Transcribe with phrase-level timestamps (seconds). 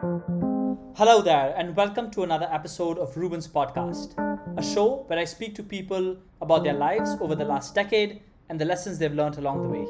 [0.00, 4.14] Hello there, and welcome to another episode of Reuben's Podcast,
[4.56, 8.58] a show where I speak to people about their lives over the last decade and
[8.58, 9.84] the lessons they've learned along the way.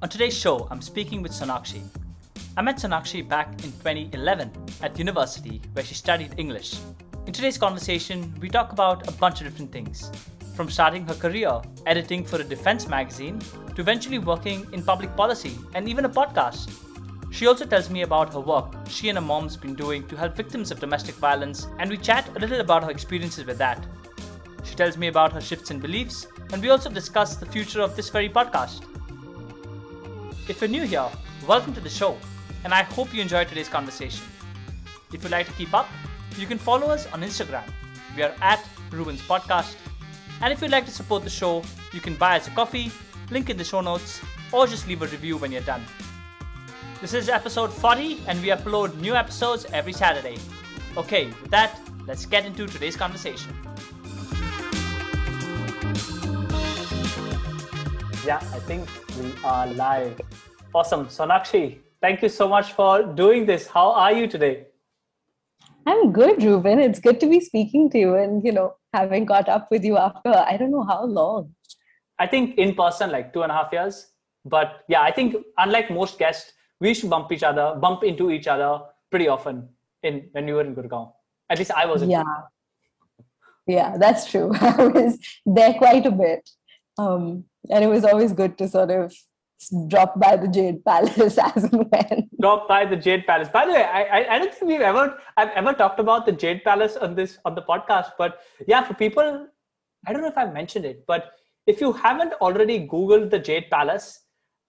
[0.00, 1.82] On today's show, I'm speaking with Sonakshi.
[2.56, 6.78] I met Sonakshi back in 2011 at university where she studied English.
[7.26, 10.12] In today's conversation, we talk about a bunch of different things
[10.58, 11.52] from starting her career
[11.86, 13.38] editing for a defense magazine
[13.76, 16.68] to eventually working in public policy and even a podcast.
[17.30, 20.34] She also tells me about her work she and her mom's been doing to help
[20.34, 23.86] victims of domestic violence, and we chat a little about her experiences with that.
[24.64, 27.94] She tells me about her shifts in beliefs, and we also discuss the future of
[27.94, 28.82] this very podcast.
[30.48, 31.08] If you're new here,
[31.46, 32.16] welcome to the show,
[32.64, 34.24] and I hope you enjoyed today's conversation.
[35.12, 35.86] If you'd like to keep up,
[36.36, 37.62] you can follow us on Instagram.
[38.16, 39.76] We are at Reuben's Podcast
[40.40, 42.92] and if you'd like to support the show, you can buy us a coffee,
[43.30, 44.20] link in the show notes,
[44.52, 45.82] or just leave a review when you're done.
[47.00, 50.36] This is episode 40, and we upload new episodes every Saturday.
[50.96, 53.52] Okay, with that, let's get into today's conversation.
[58.24, 60.20] Yeah, I think we are live.
[60.74, 61.06] Awesome.
[61.06, 63.66] Sonakshi, thank you so much for doing this.
[63.66, 64.67] How are you today?
[65.88, 66.78] I'm good, Reuben.
[66.80, 69.96] It's good to be speaking to you and, you know, having caught up with you
[69.96, 71.54] after I don't know how long.
[72.18, 74.08] I think in person, like two and a half years.
[74.44, 78.30] But yeah, I think unlike most guests, we used to bump each other, bump into
[78.30, 78.80] each other
[79.10, 79.68] pretty often
[80.02, 81.10] in when we were in Gurgaon.
[81.48, 82.02] At least I was.
[82.02, 82.22] yeah.
[83.66, 84.52] Yeah, that's true.
[84.60, 86.50] I was there quite a bit.
[86.98, 89.14] Um, and it was always good to sort of
[89.88, 92.28] drop by the Jade Palace as and when.
[92.40, 93.48] Drop by the Jade Palace.
[93.48, 96.62] By the way, I, I don't think we've ever I've ever talked about the Jade
[96.64, 98.12] Palace on this on the podcast.
[98.16, 99.46] But yeah, for people,
[100.06, 101.32] I don't know if I've mentioned it, but
[101.66, 104.20] if you haven't already Googled the Jade Palace,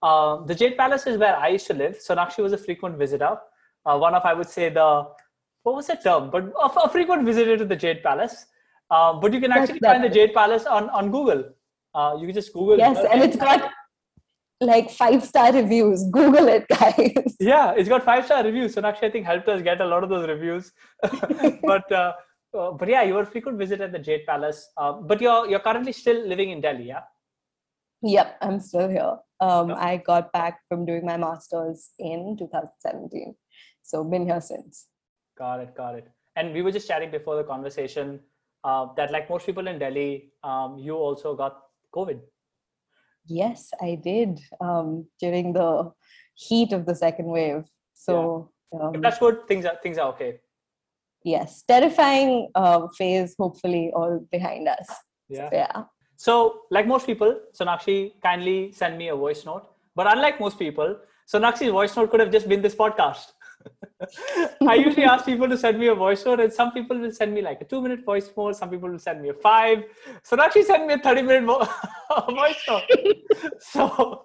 [0.02, 1.98] uh, the Jade Palace is where I used to live.
[1.98, 3.38] Sonakshi was a frequent visitor.
[3.86, 5.06] Uh, one of I would say the
[5.62, 8.46] what was the term, but a, a frequent visitor to the Jade Palace.
[8.90, 11.44] Uh, but you can actually find the Jade Palace on on Google.
[11.94, 12.78] Uh, you can just Google.
[12.78, 13.70] Yes, and it's got
[14.60, 16.04] like five star reviews.
[16.10, 17.36] Google it, guys.
[17.40, 18.74] Yeah, it's got five star reviews.
[18.74, 20.72] Sonakshi, I think helped us get a lot of those reviews.
[21.62, 22.12] but uh,
[22.56, 24.68] uh, but yeah, you were a frequent visitor at the Jade Palace.
[24.76, 27.02] Uh, but you're you're currently still living in Delhi, yeah?
[28.02, 29.16] Yep, I'm still here.
[29.40, 33.34] Um, I got back from doing my masters in 2017,
[33.82, 34.86] so been here since.
[35.38, 36.08] Got it, got it.
[36.36, 38.20] And we were just chatting before the conversation
[38.64, 41.60] uh, that, like most people in Delhi, um, you also got
[41.94, 42.20] COVID.
[43.30, 45.92] Yes, I did um, during the
[46.34, 47.62] heat of the second wave.
[47.94, 48.80] So yeah.
[48.80, 49.46] um, that's good.
[49.46, 50.40] Things are things are okay.
[51.22, 53.36] Yes, terrifying uh, phase.
[53.38, 54.88] Hopefully, all behind us.
[55.28, 55.48] Yeah.
[55.48, 55.84] So, yeah.
[56.16, 59.68] So, like most people, Sonakshi kindly send me a voice note.
[59.94, 60.96] But unlike most people,
[61.32, 63.32] Sonakshi's voice note could have just been this podcast.
[64.66, 67.34] I usually ask people to send me a voice note, and some people will send
[67.34, 69.84] me like a two minute voice note, some people will send me a five.
[70.28, 71.68] Sonakshi sent me a 30 minute vo-
[72.34, 72.84] voice note.
[73.60, 74.22] so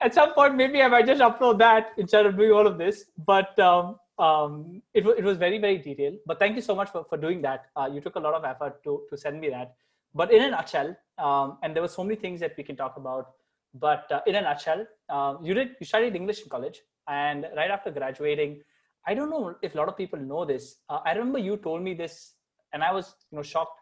[0.00, 3.06] at some point, maybe I might just upload that instead of doing all of this.
[3.26, 6.16] But um, um, it, w- it was very, very detailed.
[6.26, 7.66] But thank you so much for, for doing that.
[7.76, 9.74] Uh, you took a lot of effort to, to send me that.
[10.14, 12.96] But in a nutshell, um, and there were so many things that we can talk
[12.96, 13.32] about.
[13.74, 17.70] But uh, in a nutshell, uh, you did you studied English in college and right
[17.70, 18.60] after graduating
[19.06, 20.76] i don't know if a lot of people know this.
[20.88, 22.34] Uh, i remember you told me this
[22.72, 23.78] and i was you know shocked.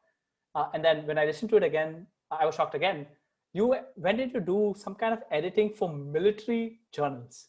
[0.54, 3.06] Uh, and then when i listened to it again i was shocked again.
[3.52, 7.48] You went in to do some kind of editing for military journals.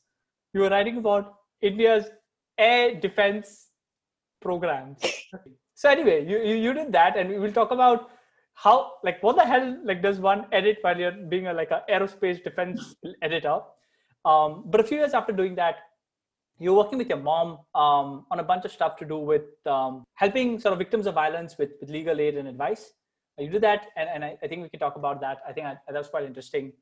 [0.53, 2.05] You were writing about india's
[2.57, 3.67] air defense
[4.41, 5.01] programs.
[5.81, 8.11] So anyway you, you, you did that and we will talk about
[8.53, 11.81] how like what the hell like does one edit while you're being a like a
[11.89, 13.59] aerospace defense editor
[14.25, 15.77] um, but a few years after doing that,
[16.59, 20.03] you're working with your mom um, on a bunch of stuff to do with um,
[20.13, 22.93] helping sort of victims of violence with, with legal aid and advice.
[23.39, 25.39] You did that, and, and I, I, think we can talk about that.
[25.47, 26.73] I think I, that was quite interesting.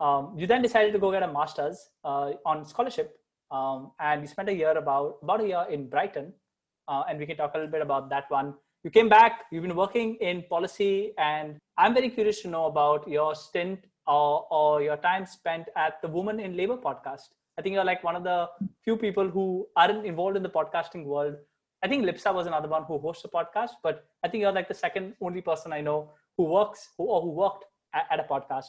[0.00, 3.16] Um, you then decided to go get a master's uh, on scholarship,
[3.52, 6.32] um, and you spent a year about about a year in Brighton,
[6.88, 8.54] uh, and we can talk a little bit about that one.
[8.82, 9.42] You came back.
[9.52, 14.46] You've been working in policy, and I'm very curious to know about your stint or,
[14.50, 17.28] or your time spent at the Woman in Labor podcast.
[17.58, 18.48] I think you're like one of the
[18.84, 21.36] few people who aren't involved in the podcasting world.
[21.82, 24.68] I think Lipsa was another one who hosts a podcast, but I think you're like
[24.68, 27.64] the second only person I know who works who, or who worked
[27.94, 28.66] at, at a podcast.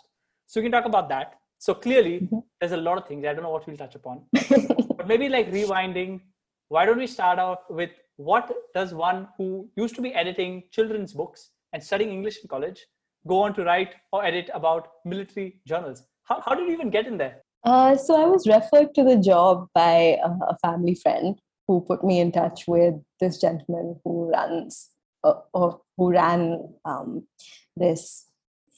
[0.48, 1.36] So we can talk about that.
[1.60, 2.39] So clearly, mm-hmm.
[2.60, 3.25] there's a lot of things.
[3.25, 6.22] I don't know what we'll touch upon, but maybe like rewinding.
[6.69, 11.13] Why don't we start off with what does one who used to be editing children's
[11.13, 12.86] books and studying English in college
[13.27, 16.03] go on to write or edit about military journals.
[16.23, 17.44] How, how did you even get in there?
[17.63, 22.03] Uh, so I was referred to the job by a, a, family friend who put
[22.03, 24.89] me in touch with this gentleman who runs
[25.23, 27.27] uh, or who ran um,
[27.75, 28.25] this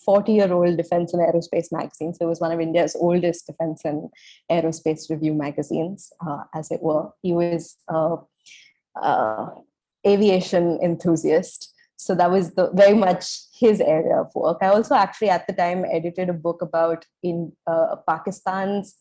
[0.05, 2.13] 40 year old defense and aerospace magazine.
[2.13, 4.09] So it was one of India's oldest defense and
[4.51, 7.09] aerospace review magazines, uh, as it were.
[7.21, 9.63] He was an
[10.05, 11.72] aviation enthusiast.
[12.03, 14.57] So that was the, very much his area of work.
[14.61, 18.95] I also actually at the time edited a book about in uh, Pakistan's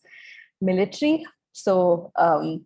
[0.61, 1.25] military.
[1.51, 2.65] So um,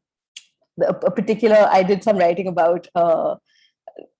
[0.86, 3.36] a, particular, I did some writing about uh,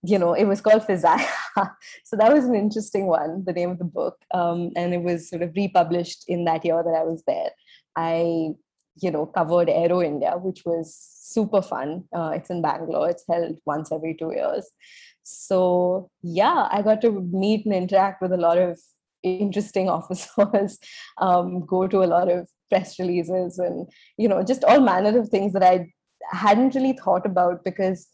[0.04, 1.28] you know, it was called Fizaya.
[2.04, 4.18] so that was an interesting one, the name of the book.
[4.34, 7.52] Um, and it was sort of republished in that year that I was there.
[7.96, 8.52] I,
[9.02, 12.06] you know, covered Aero India, which was super fun.
[12.16, 13.10] Uh, it's in Bangalore.
[13.10, 14.70] It's held once every two years.
[15.30, 18.80] So yeah, I got to meet and interact with a lot of
[19.24, 20.80] interesting officers,
[21.18, 23.88] um, go to a lot of press releases and,
[24.18, 25.94] you know, just all manner of things that I
[26.32, 28.08] hadn't really thought about because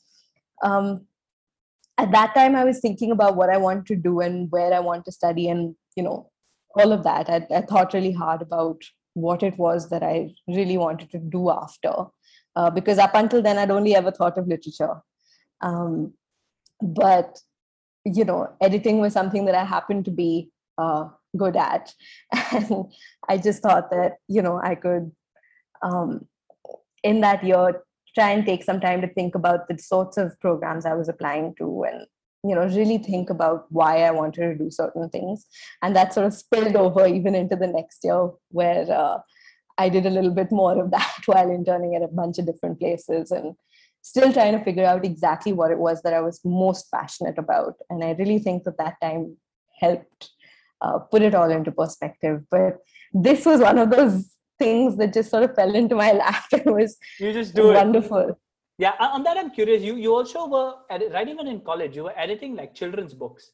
[0.63, 1.05] um,
[1.97, 4.79] at that time i was thinking about what i want to do and where i
[4.79, 6.29] want to study and you know
[6.75, 7.29] all of that.
[7.29, 8.81] I, I thought really hard about
[9.13, 11.93] what it was that i really wanted to do after
[12.55, 15.01] uh, because up until then i'd only ever thought of literature.
[15.61, 16.13] Um,
[16.83, 17.39] but
[18.05, 21.07] you know editing was something that i happened to be uh,
[21.37, 21.93] good at.
[22.51, 22.85] And
[23.29, 25.11] i just thought that you know i could
[25.81, 26.27] um,
[27.03, 27.83] in that year
[28.15, 31.55] try and take some time to think about the sorts of programs I was applying
[31.57, 32.05] to and
[32.47, 35.45] you know really think about why I wanted to do certain things.
[35.81, 39.19] And that sort of spilled over even into the next year where uh,
[39.77, 42.79] I did a little bit more of that while interning at a bunch of different
[42.79, 43.55] places and
[44.03, 47.73] still trying to figure out exactly what it was that I was most passionate about
[47.89, 49.35] and I really think that that time
[49.79, 50.29] helped
[50.81, 52.77] uh, put it all into perspective but
[53.13, 56.45] this was one of those things that just sort of fell into my lap.
[56.51, 58.29] It was you just do wonderful.
[58.29, 58.35] It.
[58.77, 59.83] Yeah, on that I'm curious.
[59.83, 61.95] You you also were edit, right even in college.
[61.95, 63.51] You were editing like children's books,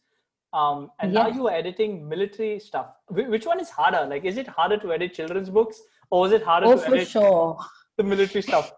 [0.53, 1.19] um, and yes.
[1.21, 2.87] now you are editing military stuff.
[3.09, 4.05] Which one is harder?
[4.13, 6.95] Like, is it harder to edit children's books, or is it harder oh, to for
[6.95, 7.57] edit sure.
[7.97, 8.71] the military stuff?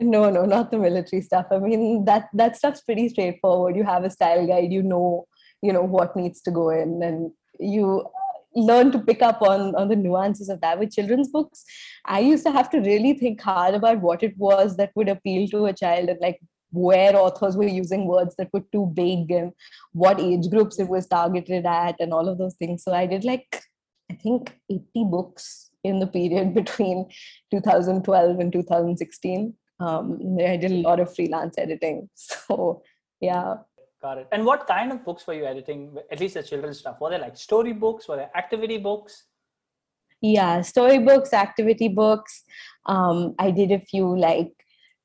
[0.00, 1.46] No, no, not the military stuff.
[1.50, 3.76] I mean that that stuff's pretty straightforward.
[3.76, 4.72] You have a style guide.
[4.72, 5.26] You know,
[5.62, 8.06] you know what needs to go in, and you
[8.54, 11.64] learn to pick up on on the nuances of that with children's books
[12.06, 15.46] i used to have to really think hard about what it was that would appeal
[15.46, 16.40] to a child and like
[16.72, 19.52] where authors were using words that were too big and
[19.92, 23.24] what age groups it was targeted at and all of those things so i did
[23.24, 23.62] like
[24.10, 27.08] i think 80 books in the period between
[27.52, 32.82] 2012 and 2016 um, i did a lot of freelance editing so
[33.20, 33.54] yeah
[34.02, 34.28] Got it.
[34.32, 35.94] And what kind of books were you editing?
[36.10, 37.00] At least the children's stuff.
[37.00, 38.08] Were they like story books?
[38.08, 39.24] Were they activity books?
[40.22, 42.44] Yeah, story books, activity books.
[42.86, 44.52] Um, I did a few like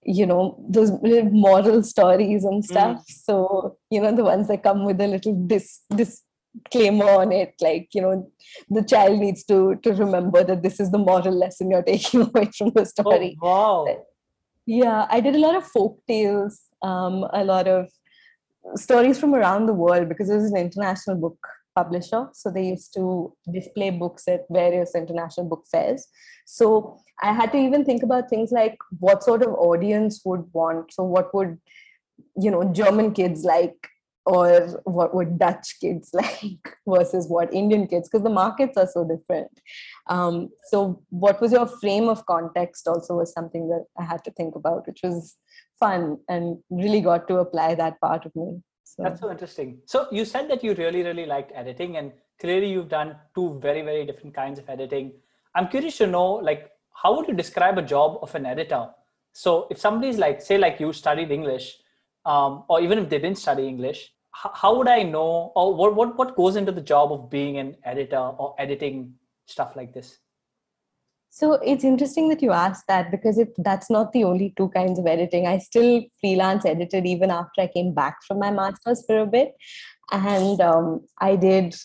[0.03, 0.91] you know those
[1.31, 2.65] moral stories and mm.
[2.65, 2.97] stuff.
[2.97, 3.03] Mm.
[3.09, 7.89] So you know the ones that come with a little dis disclaimer on it, like
[7.93, 8.31] you know
[8.69, 12.49] the child needs to to remember that this is the moral lesson you're taking away
[12.57, 13.37] from the story.
[13.41, 14.05] Oh, wow.
[14.65, 17.89] Yeah, I did a lot of folk tales, um, a lot of
[18.75, 21.37] stories from around the world because it was an international book
[21.75, 22.29] publisher.
[22.33, 26.07] So they used to display books at various international book fairs.
[26.45, 30.93] So I had to even think about things like what sort of audience would want.
[30.93, 31.57] So what would,
[32.37, 33.75] you know, German kids like
[34.25, 39.03] or what would Dutch kids like versus what Indian kids, because the markets are so
[39.03, 39.51] different.
[40.07, 44.31] Um, so, what was your frame of context also was something that I had to
[44.31, 45.37] think about, which was
[45.79, 48.61] fun and really got to apply that part of me.
[48.83, 49.03] So.
[49.03, 49.79] That's so interesting.
[49.85, 53.81] So, you said that you really, really liked editing, and clearly you've done two very,
[53.81, 55.13] very different kinds of editing.
[55.53, 58.89] I'm curious to know, like, how would you describe a job of an editor?
[59.33, 61.77] So, if somebody's like, say, like you studied English,
[62.25, 64.11] um, or even if they didn't study English,
[64.53, 67.77] how would I know, or what, what, what goes into the job of being an
[67.83, 69.13] editor or editing
[69.45, 70.17] stuff like this?
[71.29, 74.99] So it's interesting that you asked that because if that's not the only two kinds
[74.99, 79.19] of editing, I still freelance edited even after I came back from my master's for
[79.19, 79.53] a bit.
[80.11, 81.75] And um, I did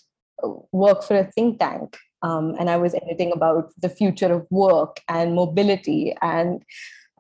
[0.73, 5.01] work for a think tank um, and I was editing about the future of work
[5.09, 6.63] and mobility and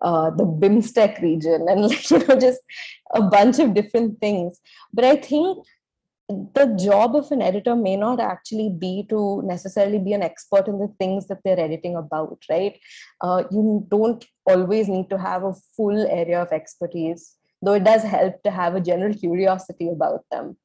[0.02, 2.60] uh, the BIMSTEC region and like, you know just
[3.14, 4.60] a bunch of different things.
[4.92, 5.66] But I think
[6.28, 10.78] the job of an editor may not actually be to necessarily be an expert in
[10.78, 12.78] the things that they're editing about, right?
[13.20, 18.04] Uh, you don't always need to have a full area of expertise, though it does
[18.04, 20.56] help to have a general curiosity about them.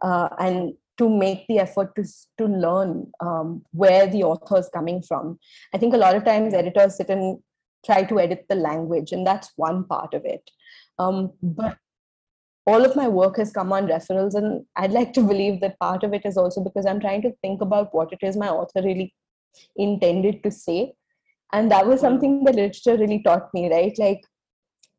[0.00, 2.04] Uh, and to make the effort to
[2.38, 5.38] to learn um, where the author is coming from.
[5.72, 7.38] I think a lot of times editors sit and
[7.84, 10.50] try to edit the language, and that's one part of it.
[10.98, 11.76] Um, but
[12.66, 16.04] all of my work has come on referrals, and I'd like to believe that part
[16.04, 18.82] of it is also because I'm trying to think about what it is my author
[18.82, 19.14] really
[19.76, 20.94] intended to say,
[21.52, 22.06] and that was hmm.
[22.06, 23.70] something that literature really taught me.
[23.70, 24.22] Right, like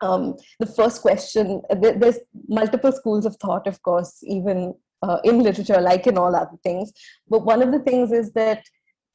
[0.03, 5.79] um, the first question there's multiple schools of thought of course even uh, in literature
[5.79, 6.91] like in all other things
[7.29, 8.63] but one of the things is that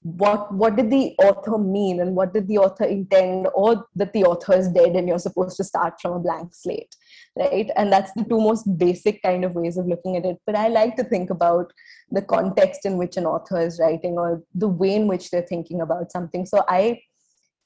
[0.02, 4.24] what what did the author mean and what did the author intend or that the
[4.24, 6.94] author is dead and you're supposed to start from a blank slate
[7.36, 10.54] right and that's the two most basic kind of ways of looking at it but
[10.54, 11.72] i like to think about
[12.12, 15.80] the context in which an author is writing or the way in which they're thinking
[15.80, 16.96] about something so i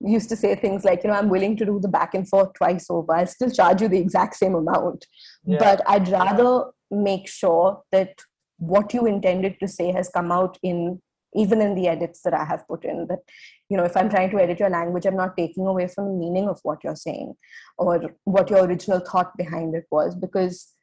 [0.04, 2.54] used to say things like, you know, I'm willing to do the back and forth
[2.54, 3.14] twice over.
[3.14, 5.06] I'll still charge you the exact same amount.
[5.44, 5.58] Yeah.
[5.58, 8.20] But I'd rather make sure that
[8.58, 11.00] what you intended to say has come out in
[11.34, 13.06] even in the edits that I have put in.
[13.08, 13.20] That,
[13.68, 16.18] you know, if I'm trying to edit your language, I'm not taking away from the
[16.18, 17.34] meaning of what you're saying
[17.78, 20.74] or what your original thought behind it was, because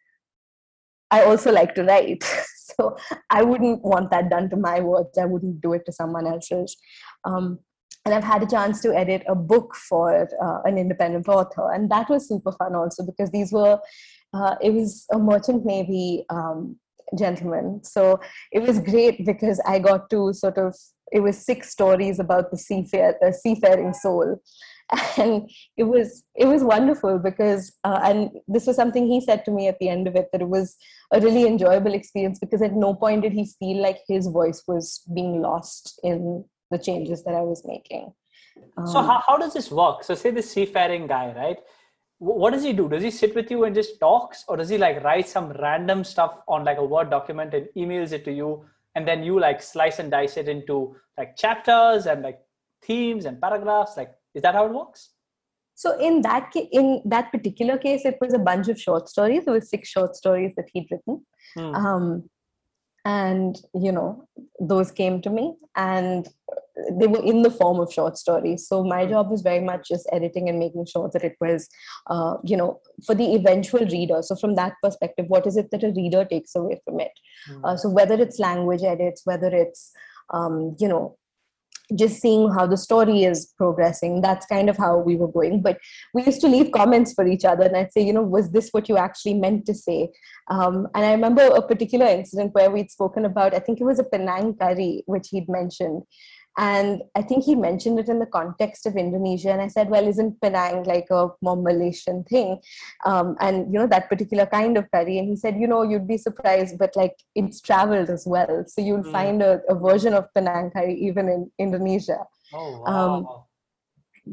[1.12, 2.24] I also like to write.
[2.58, 2.98] so
[3.30, 5.18] I wouldn't want that done to my words.
[5.18, 6.78] I wouldn't do it to someone else's.
[7.26, 7.60] Um,
[8.06, 11.92] and I've had a chance to edit a book for uh, an independent author, and
[11.92, 13.78] that was super fun also because these were
[14.34, 16.78] uh, it was a merchant navy um,
[17.18, 18.20] gentleman, so
[18.52, 20.76] it was great because I got to sort of
[21.12, 24.42] it was six stories about the seafare the seafaring soul,
[25.18, 29.52] and it was it was wonderful because uh, and this was something he said to
[29.52, 30.76] me at the end of it that it was
[31.14, 35.02] a really enjoyable experience because at no point did he feel like his voice was
[35.14, 38.14] being lost in the changes that I was making.
[38.78, 40.04] Um, so how, how does this work?
[40.04, 41.58] So say the seafaring guy, right?
[42.20, 42.90] What does he do?
[42.90, 46.04] Does he sit with you and just talks, or does he like write some random
[46.04, 49.62] stuff on like a Word document and emails it to you, and then you like
[49.62, 52.40] slice and dice it into like chapters and like
[52.84, 53.96] themes and paragraphs?
[53.96, 55.12] Like, is that how it works?
[55.76, 59.44] So in that ca- in that particular case, it was a bunch of short stories.
[59.48, 61.26] It was six short stories that he'd written.
[61.56, 61.74] Hmm.
[61.74, 62.30] Um,
[63.06, 64.28] and you know
[64.60, 66.28] those came to me and
[66.92, 68.68] they were in the form of short stories.
[68.68, 71.68] So my job was very much just editing and making sure that it was
[72.08, 74.22] uh, you know for the eventual reader.
[74.22, 77.12] So from that perspective what is it that a reader takes away from it?
[77.50, 77.62] Mm.
[77.64, 79.92] uh, so whether it's language edits whether it's
[80.34, 81.18] um, you know
[81.96, 85.62] just seeing how the story is progressing that's kind of how we were going.
[85.62, 85.80] But
[86.14, 88.70] we used to leave comments for each other and i'd say you know was this
[88.72, 90.10] what you actually meant to say?
[90.50, 94.00] Um, and i remember a particular incident where we'd spoken about i think it was
[94.00, 96.04] a penang curry which he'd mentioned
[96.60, 99.50] and I think he mentioned it in the context of Indonesia.
[99.50, 102.60] And I said, well, isn't Penang like a more Malaysian thing?
[103.06, 105.20] Um, and, you know, that particular kind of curry.
[105.20, 108.66] And he said, you know, you'd be surprised, but like it's traveled as well.
[108.68, 109.12] So you'll mm.
[109.12, 112.20] find a, a, version of Penang curry even in Indonesia.
[112.54, 113.16] Oh, wow.
[113.16, 113.28] Um,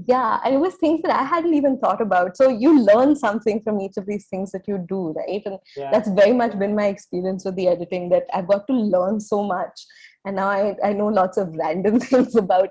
[0.07, 3.61] yeah and it was things that i hadn't even thought about so you learn something
[3.63, 5.91] from each of these things that you do right and yeah.
[5.91, 9.43] that's very much been my experience with the editing that i've got to learn so
[9.43, 9.87] much
[10.27, 12.69] and now I, I know lots of random things about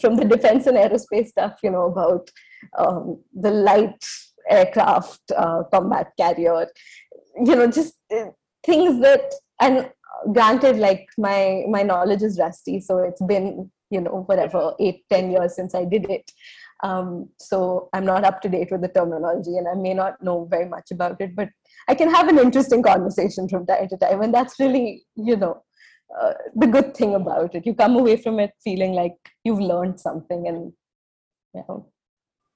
[0.00, 2.30] from the defense and aerospace stuff you know about
[2.78, 4.04] um, the light
[4.48, 6.66] aircraft uh, combat carrier
[7.44, 8.26] you know just uh,
[8.64, 9.90] things that and
[10.32, 15.30] granted like my my knowledge is rusty so it's been you know whatever eight ten
[15.30, 16.30] years since i did it.
[16.82, 20.46] Um, so i'm not up to date with the terminology and i may not know
[20.50, 21.50] very much about it but
[21.88, 25.62] i can have an interesting conversation from time to time and that's really you know
[26.18, 27.66] uh, the good thing about it.
[27.66, 30.72] You come away from it feeling like you've learned something, and
[31.54, 31.86] you know.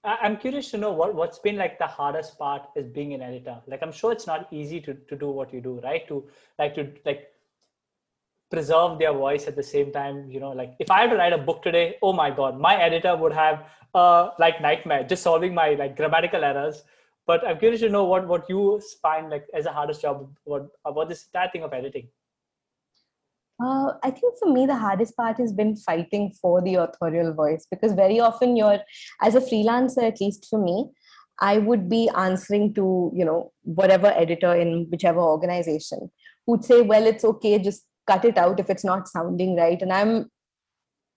[0.07, 3.61] I'm curious to know what what's been like the hardest part is being an editor.
[3.67, 6.07] Like I'm sure it's not easy to to do what you do, right?
[6.09, 6.25] To
[6.59, 7.29] like to like
[8.51, 10.31] preserve their voice at the same time.
[10.31, 12.77] You know, like if I had to write a book today, oh my god, my
[12.77, 16.83] editor would have uh like nightmare just solving my like grammatical errors.
[17.27, 20.69] But I'm curious to know what what you find like as the hardest job what
[20.85, 22.09] about this entire thing of editing.
[23.63, 27.67] Uh, I think for me, the hardest part has been fighting for the authorial voice
[27.71, 28.81] because very often you're,
[29.23, 30.91] as a freelancer, at least for me,
[31.41, 36.11] I would be answering to, you know, whatever editor in whichever organization
[36.47, 39.81] who'd say, well, it's okay, just cut it out if it's not sounding right.
[39.81, 40.31] And I'm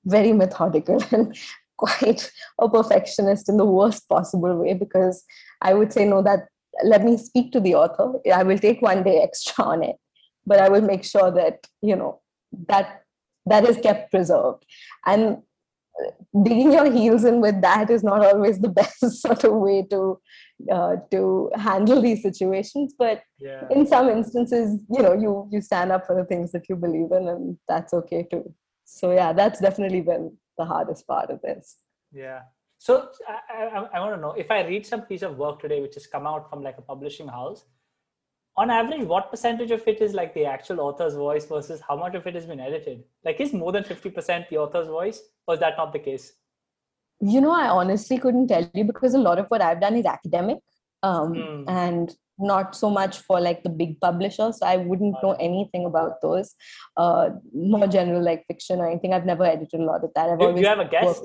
[0.06, 1.36] very methodical and
[1.78, 5.24] quite a perfectionist in the worst possible way because
[5.62, 6.48] I would say, no, that
[6.84, 8.14] let me speak to the author.
[8.34, 9.96] I will take one day extra on it,
[10.46, 12.22] but I will make sure that, you know,
[12.68, 13.04] that
[13.46, 14.66] that is kept preserved.
[15.06, 15.38] And
[16.44, 20.20] digging your heels in with that is not always the best sort of way to
[20.72, 22.94] uh, to handle these situations.
[22.98, 23.64] But yeah.
[23.72, 27.12] in some instances you know you you stand up for the things that you believe
[27.12, 28.54] in and that's okay too.
[28.86, 31.78] So yeah that's definitely been the hardest part of this.
[32.12, 32.42] Yeah.
[32.80, 35.82] So I, I, I want to know if i read some piece of work today
[35.82, 37.66] which has come out from like a publishing house
[38.58, 42.16] on average what percentage of it is like the actual author's voice versus how much
[42.16, 43.04] of it has been edited?
[43.24, 46.34] Like is more than 50% the author's voice or is that not the case?
[47.20, 50.06] You know i honestly couldn't tell you because a lot of what i've done is
[50.06, 50.60] academic
[51.02, 51.64] um, mm.
[51.68, 56.22] and not so much for like the big publishers so i wouldn't know anything about
[56.22, 56.54] those
[56.96, 59.14] uh, more general like fiction or anything.
[59.14, 60.30] I've never edited a lot of that.
[60.30, 61.22] I've do, do you have a guess?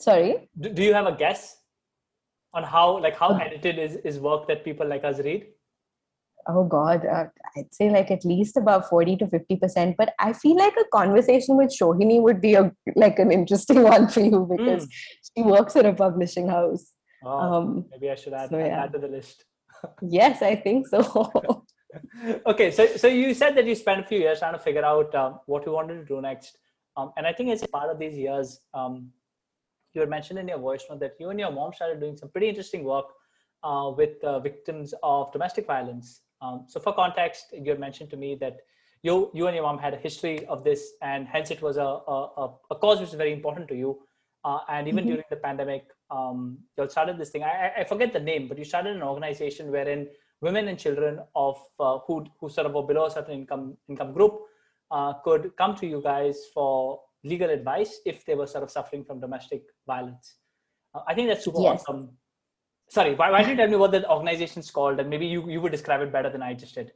[0.00, 0.48] sorry?
[0.58, 1.58] Do, do you have a guess
[2.54, 5.46] on how like how edited is, is work that people like us read
[6.48, 7.26] oh god uh,
[7.56, 10.84] i'd say like at least about 40 to 50 percent but i feel like a
[10.92, 14.90] conversation with shohini would be a like an interesting one for you because mm.
[15.24, 16.92] she works at a publishing house.
[17.24, 18.84] Oh, um, maybe i should add, so, yeah.
[18.84, 19.44] add to the list.
[20.02, 21.02] Yes i think so.
[22.46, 25.14] Okay so so you said that you spent a few years trying to figure out
[25.14, 26.58] um, what you wanted to do next.
[26.96, 29.10] Um, and i think as part of these years um,
[29.94, 32.28] you had mentioned in your voice note that you and your mom started doing some
[32.28, 33.06] pretty interesting work
[33.64, 38.16] uh, with uh, victims of domestic violence um, so for context, you had mentioned to
[38.16, 38.58] me that
[39.02, 41.82] you you and your mom had a history of this, and hence it was a
[41.82, 44.02] a, a cause which is very important to you.
[44.44, 45.08] Uh, and even mm-hmm.
[45.08, 47.42] during the pandemic, um, you started this thing.
[47.42, 50.06] I, I forget the name, but you started an organization wherein
[50.40, 54.12] women and children of uh, who who sort of were below a certain income income
[54.12, 54.40] group
[54.90, 59.02] uh, could come to you guys for legal advice if they were sort of suffering
[59.04, 60.36] from domestic violence.
[60.94, 61.80] Uh, I think that's super yes.
[61.80, 62.10] awesome
[62.88, 65.00] sorry why, why don't you tell me what the organization's called?
[65.00, 66.92] And maybe you, you would describe it better than i just did.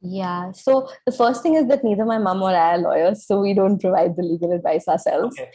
[0.00, 3.40] Yeah so the first thing is that neither my mom or i are lawyers so
[3.40, 5.36] we don't provide the legal advice ourselves.
[5.38, 5.50] Okay.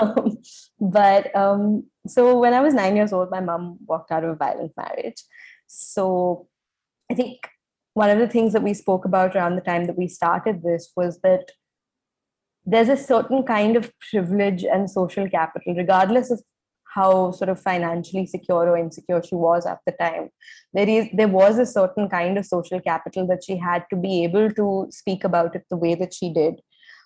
[0.00, 0.38] um,
[0.80, 4.36] but um, so when i was nine years old my mom walked out of a
[4.36, 5.22] violent marriage.
[5.66, 6.48] So
[7.10, 7.48] i think
[7.94, 10.92] one of the things that we spoke about around the time that we started this
[10.96, 11.50] was that
[12.64, 16.42] there's a certain kind of privilege and social capital regardless of
[16.94, 20.28] how sort of financially secure or insecure she was at the time.
[20.74, 24.24] There is there was a certain kind of social capital that she had to be
[24.24, 26.60] able to speak about it the way that she did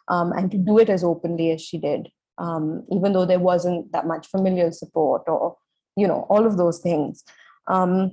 [0.08, 2.08] um, and to do it as openly as she did
[2.38, 5.56] um, even though there wasn't that much familial support or
[5.96, 7.24] you know all of those things.
[7.68, 8.12] Um,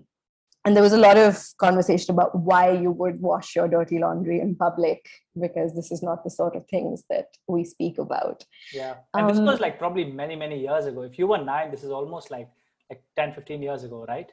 [0.66, 4.40] and there was a lot of conversation about why you would wash your dirty laundry
[4.40, 5.06] in public
[5.40, 8.46] because this is not the sort of things that we speak about.
[8.74, 8.96] Yeah.
[9.14, 11.02] And um, this was like probably many many years ago.
[11.02, 12.50] If you were nine this is almost like
[12.90, 14.32] like 10 15 years ago right?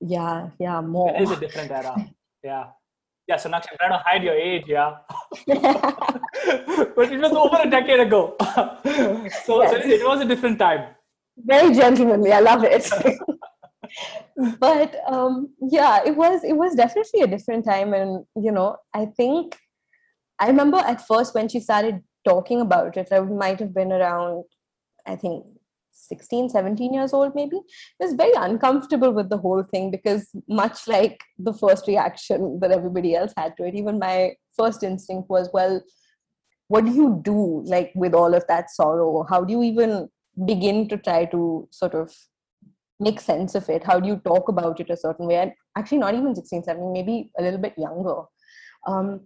[0.00, 1.14] Yeah yeah more.
[1.14, 1.94] It is a different era.
[2.44, 2.66] Yeah.
[3.26, 4.98] Yeah so i'm trying to hide your age yeah.
[5.46, 8.36] But it was over a decade ago.
[9.44, 9.72] So, yes.
[9.72, 10.94] so it was a different time.
[11.36, 12.90] Very gentlemanly i love it
[14.60, 19.06] but um, yeah, it was it was definitely a different time, and you know, I
[19.06, 19.56] think
[20.38, 24.44] I remember at first when she started talking about it, I might have been around,
[25.06, 25.44] I think
[25.92, 27.60] 16 17 years old maybe.
[27.98, 33.16] Was very uncomfortable with the whole thing because much like the first reaction that everybody
[33.16, 35.82] else had to it even my first instinct was well
[36.68, 39.26] what do you do like with all of that sorrow?
[39.28, 40.08] How do you even
[40.46, 42.14] begin to try to sort of
[43.00, 43.84] make sense of it.
[43.84, 45.36] How do you talk about it a certain way?
[45.36, 48.22] And actually not even 16 17 maybe a little bit younger.
[48.86, 49.20] Um,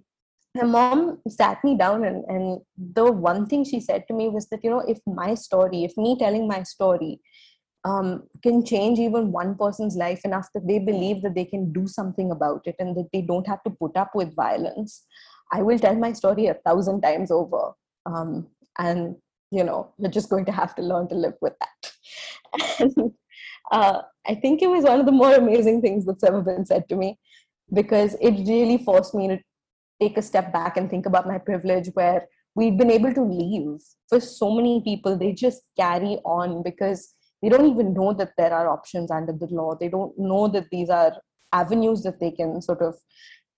[0.54, 4.48] my mom sat me down and, and the one thing she said to me was
[4.50, 7.20] that you know if my story if me telling my story
[7.84, 11.88] um, can change even one person's life enough that they believe that they can do
[11.88, 15.06] something about it and that they don't have to put up with violence
[15.52, 17.72] i will tell my story a thousand times over.
[18.04, 19.16] Um, and
[19.50, 21.92] you know you're just going to have to learn to live with that.
[22.80, 23.12] And
[23.72, 26.88] uh, I think it was one of the more amazing things that's ever been said
[26.90, 27.18] to me
[27.72, 29.40] because it really forced me to
[30.00, 33.80] take a step back and think about my privilege where we've been able to leave.
[34.08, 38.52] For so many people, they just carry on because they don't even know that there
[38.52, 39.74] are options under the law.
[39.74, 41.16] They don't know that these are
[41.52, 42.94] avenues that they can sort of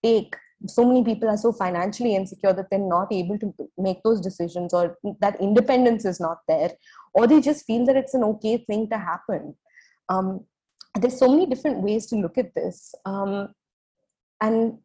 [0.02, 0.36] take.
[0.66, 4.72] So many people are so financially insecure that they're not able to make those decisions,
[4.72, 6.70] or that independence is not there,
[7.14, 9.56] or they just feel that it's an okay thing to happen
[10.08, 10.44] um,
[10.98, 12.94] there's so many different ways to look at this.
[13.04, 13.48] Um,
[14.40, 14.78] and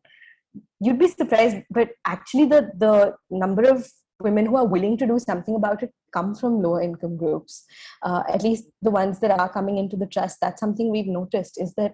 [0.79, 3.87] you'd be surprised but actually the the number of
[4.21, 7.65] women who are willing to do something about it come from lower income groups.
[8.03, 11.61] Uh, at least the ones that are coming into the trust that's something we've noticed
[11.61, 11.93] is that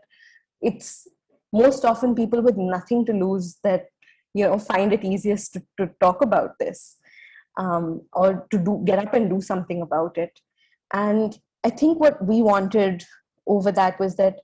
[0.62, 1.08] it's
[1.54, 3.86] most often people with nothing to lose that
[4.34, 6.98] you know find it easiest to, to talk about this
[7.58, 10.40] um, or to do get up and do something about it.
[10.94, 13.04] And i think what we wanted
[13.48, 14.40] over that was that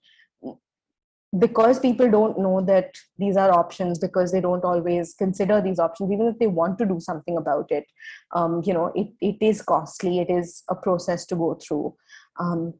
[1.39, 6.11] because people don't know that these are options because they don't always consider these options
[6.11, 7.85] even if they want to do something about it
[8.33, 11.93] um, you know it, it is costly it is a process to go through.
[12.39, 12.73] Um,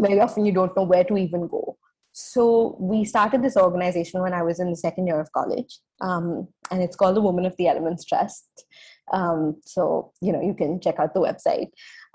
[0.00, 1.76] very often you don't know where to even go.
[2.12, 6.48] So we started this organization when i was in the second year of college um,
[6.70, 8.46] and it's called the woman of the elements trust.
[9.12, 11.68] Um, so you know you can check out the website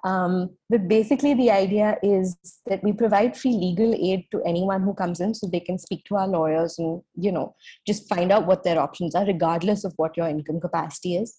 [0.06, 2.38] um, but basically, the idea is
[2.68, 6.04] that we provide free legal aid to anyone who comes in so they can speak
[6.06, 7.56] to our lawyers and, you know,
[7.88, 11.36] just find out what their options are, regardless of what your income capacity is.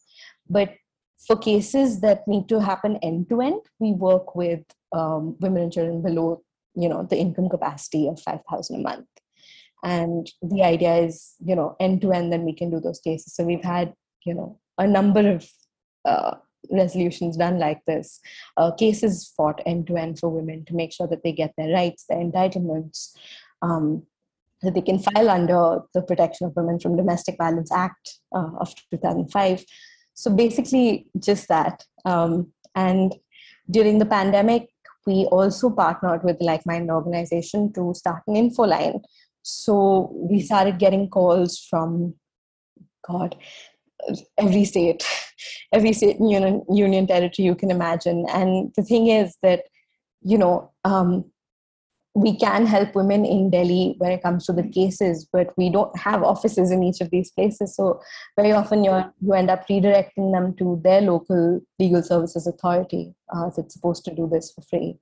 [0.51, 0.75] But
[1.25, 5.73] for cases that need to happen end to end, we work with um, women and
[5.73, 6.43] children below,
[6.75, 9.07] you know, the income capacity of 5,000 a month.
[9.85, 13.33] And the idea is, you know, end to end, then we can do those cases.
[13.33, 15.49] So we've had, you know, a number of
[16.05, 16.35] uh,
[16.71, 18.21] resolutions done like this,
[18.57, 21.73] uh, cases fought end to end for women to make sure that they get their
[21.73, 23.13] rights, their entitlements,
[23.63, 24.03] um,
[24.63, 28.75] that they can file under the Protection of Women from Domestic Violence Act uh, of
[28.91, 29.65] 2005.
[30.15, 31.85] So basically, just that.
[32.05, 33.15] Um, and
[33.71, 34.69] during the pandemic,
[35.07, 39.03] we also partnered with like minded organization to start an info line.
[39.43, 42.15] So we started getting calls from
[43.07, 43.37] God,
[44.39, 45.05] every state,
[45.73, 48.27] every state union, union territory you can imagine.
[48.31, 49.65] And the thing is that,
[50.23, 51.25] you know, um,
[52.15, 55.95] we can help women in Delhi when it comes to the cases, but we don't
[55.99, 57.77] have offices in each of these places.
[57.77, 58.01] So
[58.37, 63.51] very often you you end up redirecting them to their local legal services authority uh,
[63.55, 64.99] that's supposed to do this for free.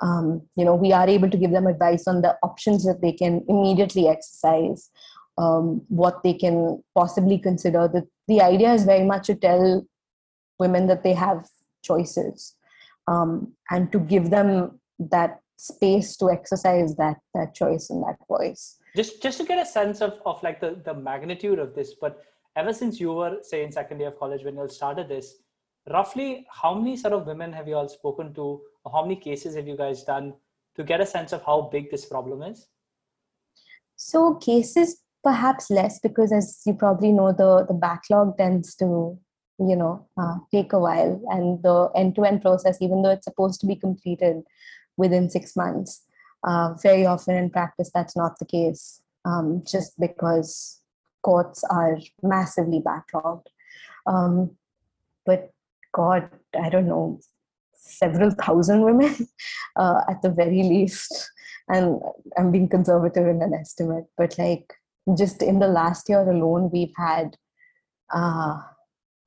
[0.00, 3.12] Um, you know, we are able to give them advice on the options that they
[3.12, 4.90] can immediately exercise
[5.38, 7.86] um, what they can possibly consider.
[7.86, 9.86] The, the idea is very much to tell
[10.58, 11.46] women that they have
[11.82, 12.54] choices
[13.06, 18.76] um, and to give them that space to exercise that that choice and that voice.
[18.94, 22.24] Just just to get a sense of of like the the magnitude of this but
[22.56, 25.36] ever since you were say in second year of college when you all started this
[25.90, 29.54] roughly how many sort of women have you all spoken to or how many cases
[29.54, 30.34] have you guys done
[30.76, 32.68] to get a sense of how big this problem is?
[33.96, 39.18] So cases perhaps less because as you probably know the the backlog tends to
[39.70, 43.66] you know uh, take a while and the end-to-end process even though it's supposed to
[43.66, 44.42] be completed
[44.96, 46.04] within six months
[46.46, 50.80] uh, very often in practice that's not the case um, just because
[51.22, 53.48] courts are massively backlogged.
[54.06, 54.56] Um,
[55.24, 55.50] but
[55.92, 56.30] god
[56.62, 57.18] i don't know
[57.74, 59.14] several thousand women
[59.76, 61.30] uh, at the very least.
[61.68, 62.00] And
[62.38, 64.72] i'm being conservative in an estimate but like
[65.14, 67.36] just in the last year alone, we've had,
[68.12, 68.58] uh,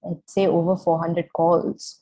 [0.06, 2.00] I'd say, over 400 calls.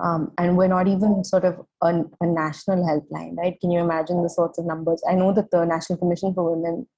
[0.00, 3.58] Um, and we're not even sort of a, a, national helpline, right?
[3.60, 5.00] Can you imagine the sorts of numbers?
[5.08, 6.88] I know that the National Commission for Women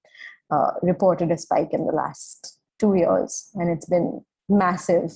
[0.50, 5.12] uh, reported a spike in the last two years, and it's been massive.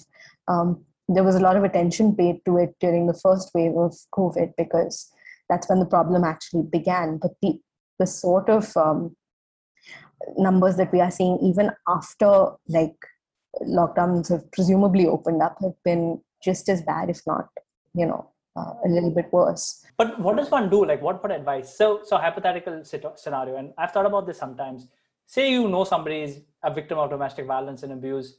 [0.47, 3.97] Um, there was a lot of attention paid to it during the first wave of
[4.15, 5.11] COVID because
[5.49, 7.17] that's when the problem actually began.
[7.17, 7.59] But the
[7.99, 9.15] the sort of um,
[10.37, 12.97] numbers that we are seeing even after like
[13.63, 17.49] lockdowns have presumably opened up have been just as bad if not
[17.95, 19.85] you know uh, a little bit worse.
[19.97, 20.85] But what does one do?
[20.85, 21.77] Like what what advice?
[21.77, 24.89] So so hypothetical scenario and i've thought about this sometimes.
[25.27, 28.37] Say you know somebody is a victim of domestic violence and abuse.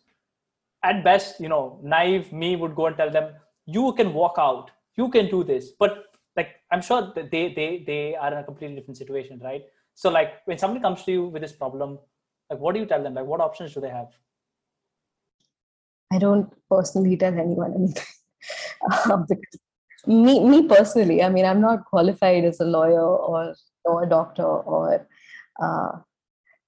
[0.83, 3.33] At best you know naive me would go and tell them
[3.65, 4.71] you can walk out.
[4.95, 5.71] You can do this.
[5.79, 9.63] But like i'm sure that they they they are in a completely different situation right
[10.01, 11.97] so like when somebody comes to you with this problem
[12.49, 14.07] like what do you tell them like what options do they have
[16.13, 18.09] i don't personally tell anyone anything
[19.11, 19.27] um,
[20.23, 23.53] me me personally i mean i'm not qualified as a lawyer or
[23.85, 25.07] or a doctor or
[25.65, 25.91] uh,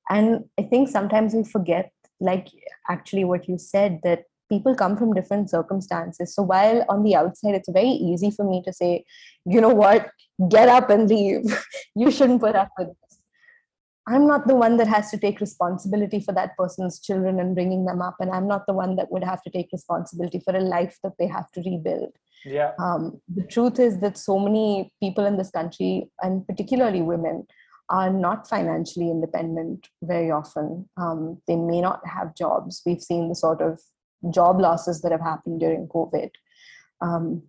[0.10, 2.48] and i think sometimes we forget like
[2.96, 6.36] actually what you said that people come from different circumstances.
[6.36, 9.06] So while on the outside, it's very easy for me to say,
[9.46, 10.10] you know what,
[10.50, 11.44] get up and leave.
[11.96, 12.90] you shouldn't put up with.
[14.06, 17.86] I'm not the one that has to take responsibility for that person's children and bringing
[17.86, 18.18] them up.
[18.20, 21.14] And I'm not the one that would have to take responsibility for a life that
[21.18, 22.12] they have to rebuild.
[22.44, 22.74] Yeah.
[22.80, 27.48] Um, the truth is that so many people in this country, and particularly women,
[27.90, 30.90] are not financially independent very often.
[30.98, 32.82] Um, they may not have jobs.
[32.86, 33.80] We've seen the sort of
[34.32, 36.30] job losses that have happened during COVID.
[37.02, 37.44] Um,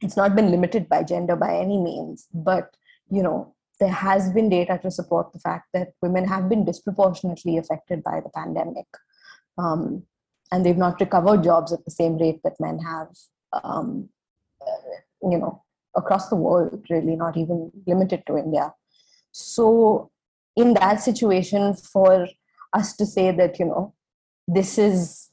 [0.00, 2.76] it's not been limited by gender by any means, but
[3.10, 7.58] you know there has been data to support the fact that women have been disproportionately
[7.58, 8.86] affected by the pandemic,
[9.58, 10.02] um,
[10.50, 13.08] and they've not recovered jobs at the same rate that men have.
[13.64, 14.08] um,
[14.60, 15.62] uh, you know,
[15.96, 18.74] across the world, really, not even limited to India.
[19.32, 20.10] So,
[20.56, 22.28] in that situation, for
[22.72, 23.94] us to say that, you know,
[24.46, 25.25] this is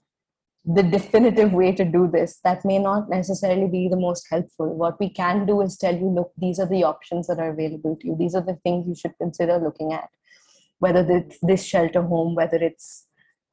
[0.66, 4.74] the definitive way to do this, that may not necessarily be the most helpful.
[4.74, 7.98] What we can do is tell you, look, these are the options that are available
[7.98, 8.16] to you.
[8.18, 10.10] These are the things you should consider looking at,
[10.80, 13.08] whether it's this shelter home, whether it's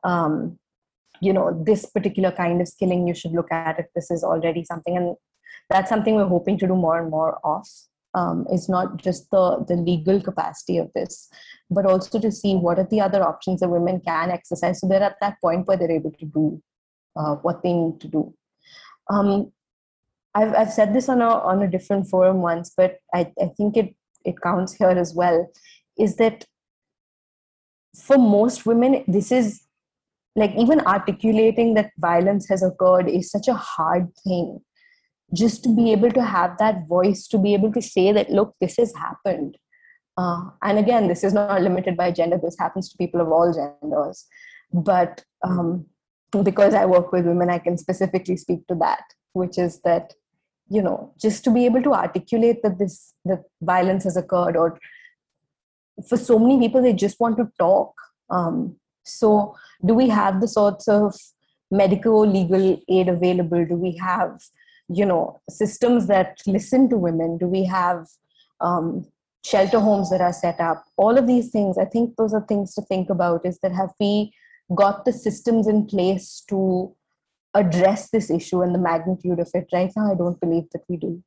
[0.04, 0.58] um,
[1.20, 4.64] you know this particular kind of skilling you should look at if this is already
[4.64, 5.16] something and
[5.68, 7.66] that's something we're hoping to do more and more of
[8.14, 11.28] um, it's not just the the legal capacity of this
[11.70, 15.02] but also to see what are the other options that women can exercise so they're
[15.02, 16.62] at that point where they're able to do
[17.16, 18.34] uh, what they need to do.
[19.08, 19.52] Um,
[20.34, 23.76] I've, I've said this on a on a different forum once but I, I think
[23.76, 25.50] it it counts here as well
[25.98, 26.44] is that
[27.96, 29.62] for most women this is
[30.36, 34.60] like even articulating that violence has occurred is such a hard thing.
[35.34, 38.54] Just to be able to have that voice to be able to say that look
[38.60, 39.56] this has happened.
[40.16, 42.38] Uh, and again this is not limited by gender.
[42.42, 44.26] This happens to people of all genders.
[44.72, 45.86] But um,
[46.42, 50.14] because i work with women i can specifically speak to that which is that
[50.68, 54.78] you know just to be able to articulate that this that violence has occurred or
[56.08, 57.94] for so many people they just want to talk
[58.30, 61.14] um, so, do we have the sorts of
[61.70, 63.64] medical legal aid available?
[63.64, 64.40] Do we have,
[64.88, 67.38] you know, systems that listen to women?
[67.38, 68.06] Do we have
[68.60, 69.06] um,
[69.44, 70.84] shelter homes that are set up?
[70.96, 73.44] All of these things, I think those are things to think about.
[73.44, 74.32] Is that have we
[74.74, 76.94] got the systems in place to
[77.54, 79.68] address this issue and the magnitude of it?
[79.72, 81.22] Right now, I don't believe that we do.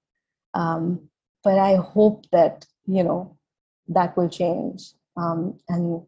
[0.54, 1.10] Um,
[1.44, 3.38] but I hope that you know
[3.88, 6.02] that will change um, and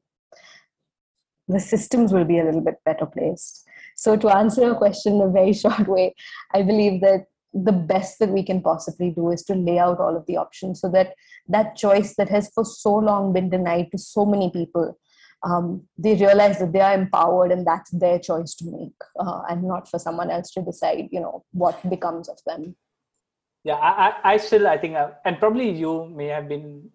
[1.47, 3.67] the systems will be a little bit better placed.
[3.95, 6.15] So, to answer your question in a very short way,
[6.53, 10.17] I believe that the best that we can possibly do is to lay out all
[10.17, 11.13] of the options so that
[11.47, 14.97] that choice that has for so long been denied to so many people
[15.45, 19.63] um, they realize that they are empowered and that's their choice to make uh, and
[19.63, 22.75] not for someone else to decide you know what becomes of them.
[23.63, 26.89] Yeah i, I still i think uh, and probably you may have been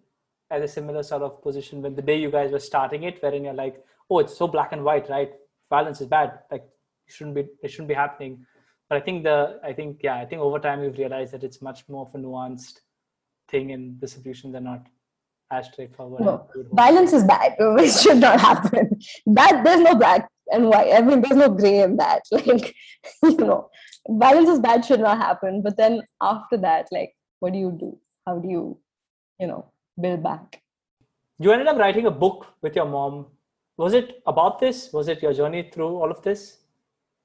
[0.49, 3.45] at a similar sort of position when the day you guys were starting it wherein
[3.45, 5.31] you're like oh it's so black and white right?
[5.69, 6.39] Violence is bad.
[6.51, 6.65] Like
[7.07, 8.45] it shouldn't be it shouldn't be happening.
[8.89, 11.61] But i think the i think yeah i think over time we've realized that it's
[11.61, 12.81] much more of a nuanced
[13.47, 14.87] thing and the solutions are not
[15.51, 16.47] as straightforward no.
[16.73, 18.89] violence is bad it should not happen
[19.25, 22.73] that there's no black and white i mean there's no gray in that like
[23.23, 23.69] you know
[24.09, 27.97] violence is bad should not happen but then after that like what do you do
[28.25, 28.79] how do you
[29.39, 29.65] you know
[29.99, 30.61] build back
[31.39, 33.25] you ended up writing a book with your mom
[33.81, 34.93] was it about this?
[34.93, 36.57] Was it your journey through all of this?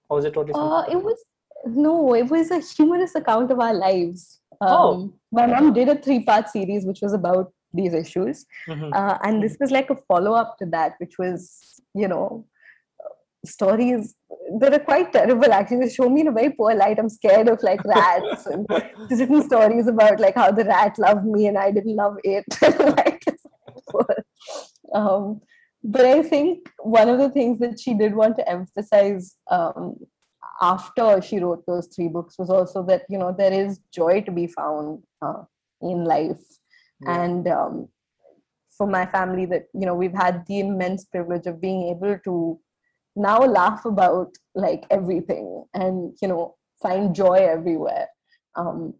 [0.08, 1.22] Or was it totally uh, it was
[1.66, 4.40] no, it was a humorous account of our lives.
[4.60, 5.14] Um, oh.
[5.32, 8.46] My mom did a three part series which was about these issues.
[8.68, 8.92] Mm-hmm.
[8.92, 12.46] Uh, and this was like a follow up to that, which was, you know,
[13.44, 14.14] stories
[14.60, 15.80] that are quite terrible actually.
[15.80, 16.98] They show me in a very poor light.
[16.98, 18.66] I'm scared of like rats and
[19.10, 22.44] written stories about like how the rat loved me and i didn't love it.
[22.96, 23.22] Like,
[24.94, 25.40] um,
[25.82, 29.96] but I think one of the things that she did want to emphasize um,
[30.60, 34.32] after she wrote those three books was also that you know there is joy to
[34.32, 35.42] be found uh,
[35.80, 36.42] in life,
[37.00, 37.22] yeah.
[37.22, 37.88] and um,
[38.76, 42.58] for my family that you know we've had the immense privilege of being able to
[43.14, 48.06] now laugh about like everything and you know find joy everywhere
[48.56, 48.94] um,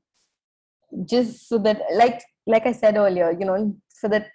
[1.05, 4.29] just so that like like i said earlier you know so that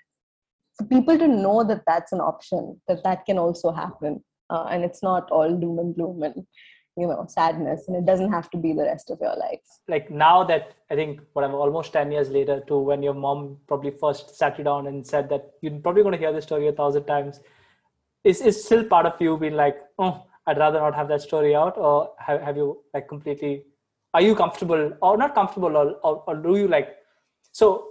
[0.78, 4.84] for people to know that that's an option that that can also happen uh, and
[4.84, 6.45] it's not all doom and gloom and
[6.97, 9.62] you know sadness and it doesn't have to be the rest of your life.
[9.88, 13.91] Like now that i think whatever almost 10 years later to when your mom probably
[13.91, 16.73] first sat you down and said that you're probably going to hear this story a
[16.73, 17.39] thousand times
[18.23, 21.56] is is still part of you being like oh i'd rather not have that story
[21.56, 23.63] out or have, have you like completely
[24.13, 26.97] are you comfortable or not comfortable or, or, or do you like
[27.51, 27.88] so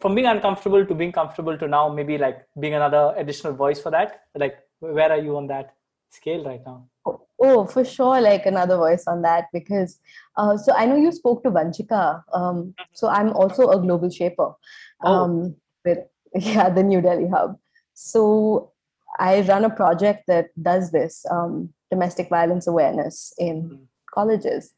[0.00, 3.90] from being uncomfortable to being comfortable to now maybe like being another additional voice for
[3.90, 5.74] that like where are you on that
[6.10, 6.86] scale right now
[7.40, 10.00] oh, oh for sure like another voice on that because
[10.36, 14.52] uh, so i know you spoke to vanchika um, so i'm also a global shaper
[15.04, 15.12] oh.
[15.12, 15.98] um, with
[16.34, 17.58] yeah the new delhi hub.
[17.94, 18.72] So
[19.18, 23.84] i run a project that does this um, domestic violence awareness in mm-hmm.
[24.14, 24.74] colleges.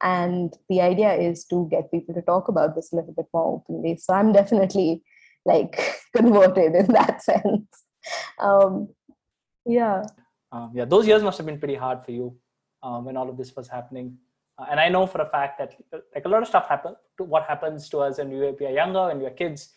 [0.00, 3.54] And the idea is to get people to talk about this a little bit more
[3.56, 3.96] openly.
[3.96, 5.02] So i'm definitely
[5.44, 7.84] like converted in that sense.
[8.38, 8.88] Um,
[9.66, 10.04] yeah
[10.52, 12.26] um, yeah those years must have been pretty hard for you
[12.82, 14.16] um, when all of this was happening
[14.58, 15.74] Uh, and I know for a fact that
[16.14, 19.06] like a lot of stuff happen to what happens to us when we are younger,
[19.06, 19.70] when we are kids,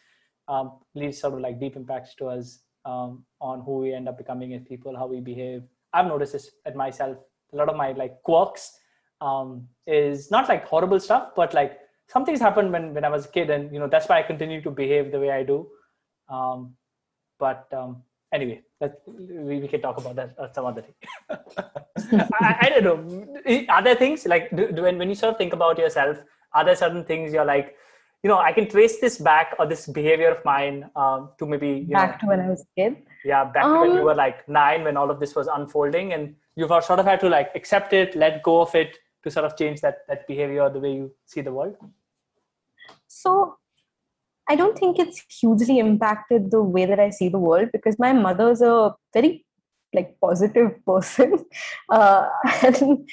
[0.47, 4.17] um, leaves sort of like deep impacts to us um, on who we end up
[4.17, 5.61] becoming as people, how we behave.
[5.93, 7.17] I've noticed this at myself.
[7.53, 8.63] A lot of my like quirks
[9.27, 13.25] um, is not like horrible stuff, but like some things happened when when I was
[13.29, 15.57] a kid, and you know that's why I continue to behave the way I do.
[16.37, 16.75] Um,
[17.37, 18.01] but um,
[18.31, 20.95] anyway, that we, we can talk about that uh, some other day.
[21.29, 23.65] I, I, don't know.
[23.69, 26.17] Are there things like do, do, when when you sort of think about yourself?
[26.53, 27.75] Are there certain things you're like,
[28.23, 31.81] you know, I can trace this back or this behavior of mine um, to maybe
[31.81, 32.97] back know, to when I was a kid.
[33.23, 35.47] Yeah, back um, to when you um, were like nine, when all of this was
[35.47, 39.31] unfolding, and you've sort of had to like accept it, let go of it to
[39.31, 41.75] sort of change that that behavior, the way you see the world.
[43.07, 43.57] So
[44.51, 48.11] I don't think it's hugely impacted the way that I see the world because my
[48.11, 49.45] mother's a very
[49.93, 51.45] like positive person.
[51.89, 52.27] Uh,
[52.63, 53.09] and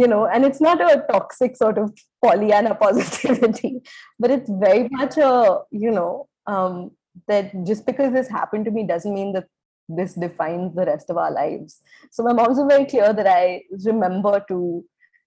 [0.00, 1.92] you know and it's not a toxic sort of
[2.24, 3.72] pollyanna positivity
[4.20, 6.90] but it's very much a you know um,
[7.28, 9.46] that just because this happened to me doesn't mean that
[9.88, 11.80] this defines the rest of our lives.
[12.10, 14.84] So my mom's very clear that i remember to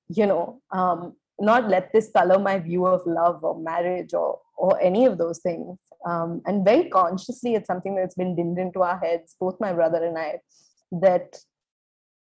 [0.10, 4.80] you know um, not let this color my view of love or marriage or or
[4.82, 5.78] any of those things.
[6.06, 10.02] Um, and very consciously it's something that's been dinned into our heads both my brother
[10.02, 10.40] and i
[10.94, 11.36] that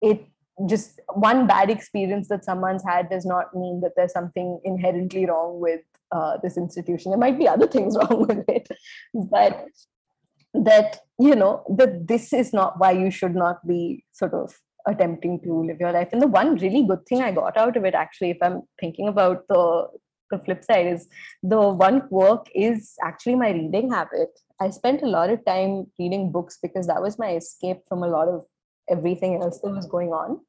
[0.03, 0.23] it
[0.69, 5.59] just one bad experience that someone's had does not mean that there's something inherently wrong
[5.59, 7.11] with uh, this institution.
[7.11, 8.67] There might be other things wrong with it
[9.13, 9.67] but
[10.53, 14.53] that you know that this is not why you should not be sort of
[14.87, 16.09] attempting to live your life.
[16.13, 19.07] And the one really good thing i got out of it actually if i'm thinking
[19.07, 19.87] about the
[20.35, 21.07] the flip side is
[21.43, 26.31] the one quirk is actually my reading habit I spent a lot of time reading
[26.31, 28.45] books because that was my escape from a lot of
[28.89, 30.39] everything else that was going on.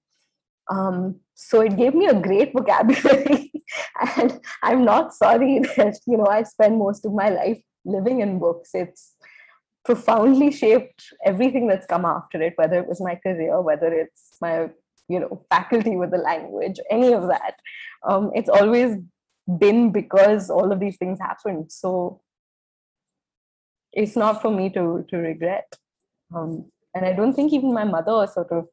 [0.70, 3.52] Um, so it gave me a great vocabulary,
[4.16, 8.38] and I'm not sorry that you know I spend most of my life living in
[8.38, 8.70] books.
[8.74, 9.14] It's
[9.84, 14.70] profoundly shaped everything that's come after it, whether it was my career, whether it's my
[15.08, 17.54] you know faculty with the language, any of that.
[18.08, 18.98] Um, it's always
[19.58, 21.70] been because all of these things happened.
[21.70, 22.20] So
[23.92, 25.72] it's not for me to to regret.
[26.34, 28.66] Um, and i don't think even my mother sort of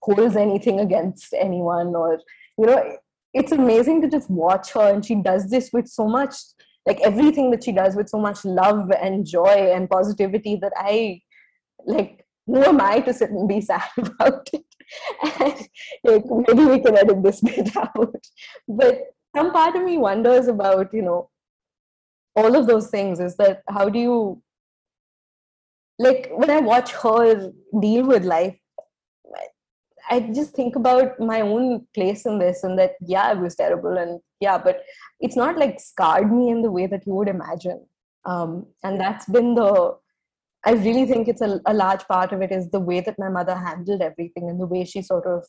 [0.00, 2.20] holds anything against anyone or
[2.58, 2.96] you know
[3.34, 6.34] it's amazing to just watch her and she does this with so much
[6.86, 11.20] like everything that she does with so much love and joy and positivity that i
[11.86, 14.64] like who am i to sit and be sad about it?
[15.40, 15.68] And,
[16.04, 18.14] like, maybe we can edit this bit out.
[18.68, 18.98] But
[19.36, 21.28] some part of me wonders about you know
[22.36, 24.42] all of those things is that how do you
[25.98, 28.58] like when i watch her deal with life
[30.10, 33.96] i just think about my own place in this and that yeah it was terrible
[33.96, 34.82] and yeah but
[35.20, 37.86] it's not like scarred me in the way that you would imagine.
[38.24, 39.96] Um, and that's been the
[40.64, 43.28] i really think it's a, a large part of it is the way that my
[43.28, 45.44] mother handled everything and the way she sort of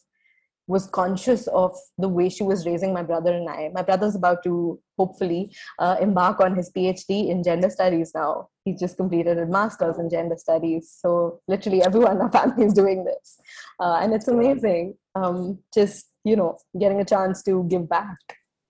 [0.67, 3.69] was conscious of the way she was raising my brother and I.
[3.73, 8.49] My brother's about to hopefully uh, embark on his PhD in gender studies now.
[8.63, 10.95] He just completed a master's in gender studies.
[10.97, 13.39] So literally everyone in our family is doing this.
[13.79, 14.95] Uh, and it's amazing.
[15.15, 18.17] Um, just, you know, getting a chance to give back.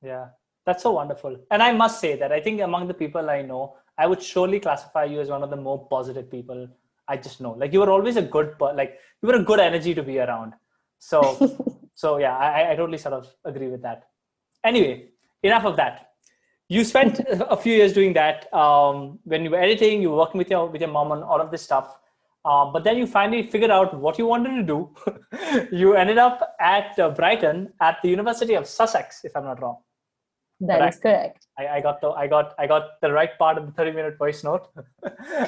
[0.02, 0.28] Yeah,
[0.66, 1.38] that's so wonderful.
[1.52, 4.60] And I must say that I think among the people I know, I would surely
[4.60, 6.68] classify you as one of the more positive people
[7.08, 7.52] I just know.
[7.52, 10.54] Like you were always a good, like you were a good energy to be around.
[10.98, 11.22] So
[11.96, 14.04] so yeah I, I totally sort of agree with that.
[14.64, 15.10] Anyway
[15.44, 16.10] enough of that.
[16.70, 20.38] You spent a few years doing that um, when you were editing you were working
[20.38, 21.98] with your with your mom on all of this stuff.
[22.46, 24.90] Uh, but then you finally figured out what you wanted to do.
[25.72, 29.78] You ended up at uh, brighton at the university of sussex if i'm not wrong
[30.67, 31.47] that is correct.
[31.58, 34.17] I, I, got the I got I got the right part of the 30 minute
[34.17, 34.69] voice note,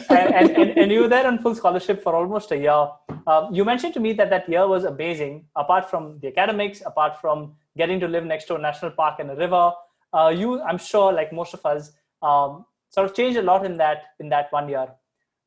[0.10, 2.88] and, and, and, and, you were there on full scholarship for almost a year.
[3.28, 5.46] Um, you mentioned to me that that year was amazing.
[5.56, 9.32] Apart from the academics, apart from getting to live next to a national park and
[9.32, 9.72] a river,
[10.14, 13.78] uh, you I'm sure like most of us um, sort of changed a lot in
[13.78, 14.88] that in that one year.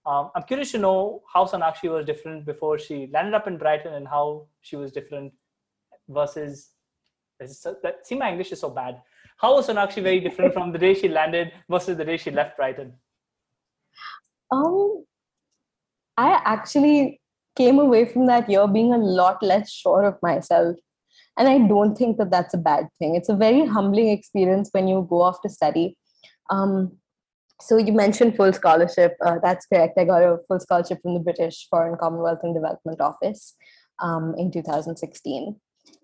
[0.07, 3.94] Um, I'm curious to know how Sonakshi was different before she landed up in Brighton
[3.94, 5.33] and how she was different
[6.08, 6.71] versus.
[7.40, 9.00] That, see, my English is so bad
[9.39, 12.57] how was Sonakshi very different from the day she landed versus the day she left
[12.57, 12.93] Brighton?
[14.51, 15.05] Um,
[16.17, 17.21] I actually
[17.57, 20.77] came away from that year being a lot less sure of myself.
[21.37, 23.15] And I don't think that that's a bad thing.
[23.15, 25.97] It's a very humbling experience when you go off to study.
[26.51, 26.97] Um,
[27.61, 29.17] so you mentioned full scholarship.
[29.25, 29.99] Uh, that's correct.
[29.99, 33.55] I got a full scholarship from the British Foreign Commonwealth and Development Office
[34.03, 35.55] um, in 2016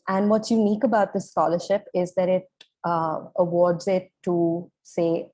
[0.08, 2.44] and what's unique about this scholarship is that it
[2.84, 5.28] uh, awards it to, say,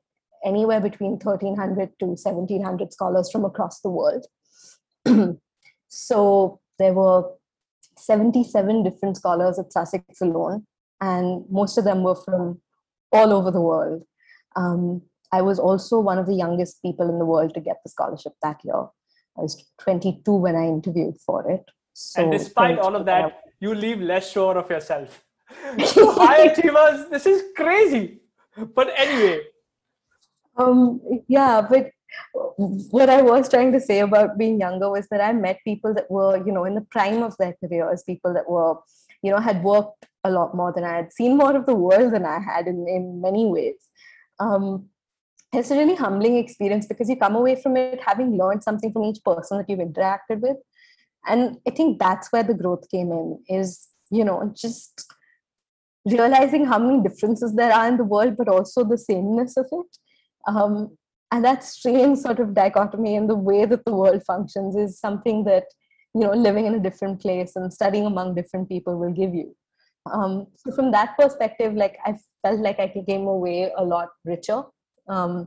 [0.44, 4.26] anywhere between 1300 to 1700 scholars from across the world.
[5.88, 7.24] so there were
[7.98, 10.66] 77 different scholars at Sussex alone,
[11.00, 12.60] and most of them were from
[13.12, 14.02] all over the world.
[14.56, 17.90] Um, I was also one of the youngest people in the world to get the
[17.90, 18.86] scholarship that year.
[19.38, 21.64] I was 22 when I interviewed for it.
[21.92, 25.24] So and despite all of that, you leave less sure of yourself.
[25.78, 28.20] High achievers, this is crazy.
[28.74, 29.42] But anyway.
[30.56, 31.90] Um, yeah, but
[32.90, 36.10] what I was trying to say about being younger was that I met people that
[36.10, 38.74] were, you know, in the prime of their careers, people that were,
[39.22, 42.12] you know, had worked a lot more than I had, seen more of the world
[42.12, 43.76] than I had in, in many ways.
[44.38, 44.90] Um,
[45.52, 49.04] it's a really humbling experience because you come away from it having learned something from
[49.04, 50.56] each person that you've interacted with
[51.26, 55.12] and i think that's where the growth came in is you know just
[56.06, 59.96] realizing how many differences there are in the world but also the sameness of it.
[60.46, 60.96] Um,
[61.32, 65.44] and that strange sort of dichotomy in the way that the world functions is something
[65.44, 65.64] that
[66.14, 69.54] you know living in a different place and studying among different people will give you.
[70.10, 74.62] Um, so from that perspective like i felt like i came away a lot richer
[75.08, 75.46] um,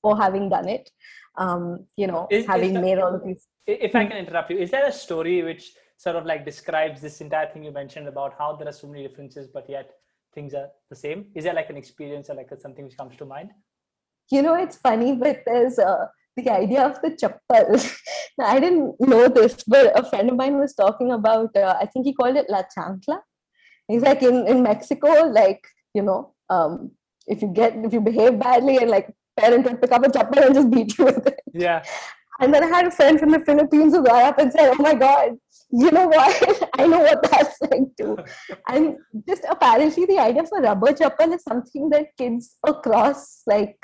[0.00, 0.90] for having done it.
[1.36, 4.58] Um, you know is, having is made all of these if i can interrupt you
[4.58, 5.72] is there a story which
[6.04, 9.02] sort of like describes this entire thing you mentioned about how there are so many
[9.06, 9.90] differences but yet
[10.34, 11.26] things are the same.
[11.34, 13.50] Is there like an experience or like a, something which comes to mind?
[14.30, 17.68] You know it's funny but there's uh, the idea of the chappal.
[18.54, 22.04] I didn't know this but a friend of mine was talking about uh, i think
[22.06, 23.18] he called it la chancla.
[23.88, 25.62] He's like in in mexico like
[25.94, 26.90] you know um
[27.34, 29.08] if you get if you behave badly and like
[29.40, 31.40] parent would pick up a chappal and just beat you with it.
[31.66, 31.84] Yeah
[32.40, 34.82] and then I had a friend from the Philippines who got up and said, Oh
[34.82, 35.36] my God,
[35.70, 36.70] you know what?
[36.78, 38.18] I know what that's like too.
[38.68, 43.76] and just apparently the idea for rubber chappal is something that kids across like,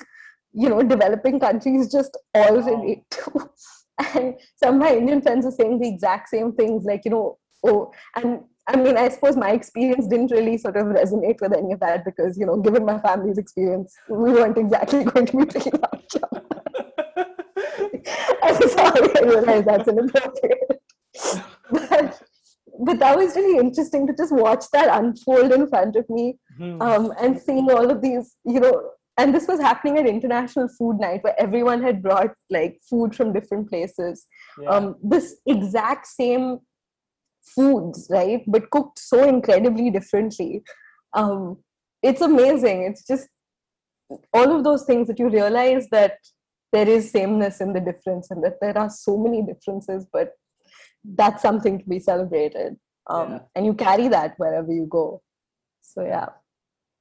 [0.52, 3.50] you know, developing countries just all relate to.
[4.14, 7.38] and some of my Indian friends are saying the exact same things, like, you know,
[7.66, 11.72] oh, and I mean, I suppose my experience didn't really sort of resonate with any
[11.72, 15.46] of that because, you know, given my family's experience, we weren't exactly going to be
[15.46, 16.00] picking up
[18.42, 20.82] I'm sorry, I realize that's inappropriate.
[21.70, 22.22] but,
[22.78, 26.80] but that was really interesting to just watch that unfold in front of me mm-hmm.
[26.80, 30.98] um, and seeing all of these, you know, and this was happening at International Food
[30.98, 34.24] Night where everyone had brought like food from different places.
[34.60, 34.70] Yeah.
[34.70, 36.60] Um, this exact same
[37.54, 40.62] foods, right, but cooked so incredibly differently.
[41.12, 41.58] Um,
[42.02, 42.84] it's amazing.
[42.84, 43.28] It's just
[44.32, 46.14] all of those things that you realize that
[46.72, 50.34] there is sameness in the difference and that there are so many differences but
[51.04, 52.76] that's something to be celebrated.
[53.06, 53.38] Um, yeah.
[53.54, 55.22] and you carry that wherever you go.
[55.80, 56.28] So yeah.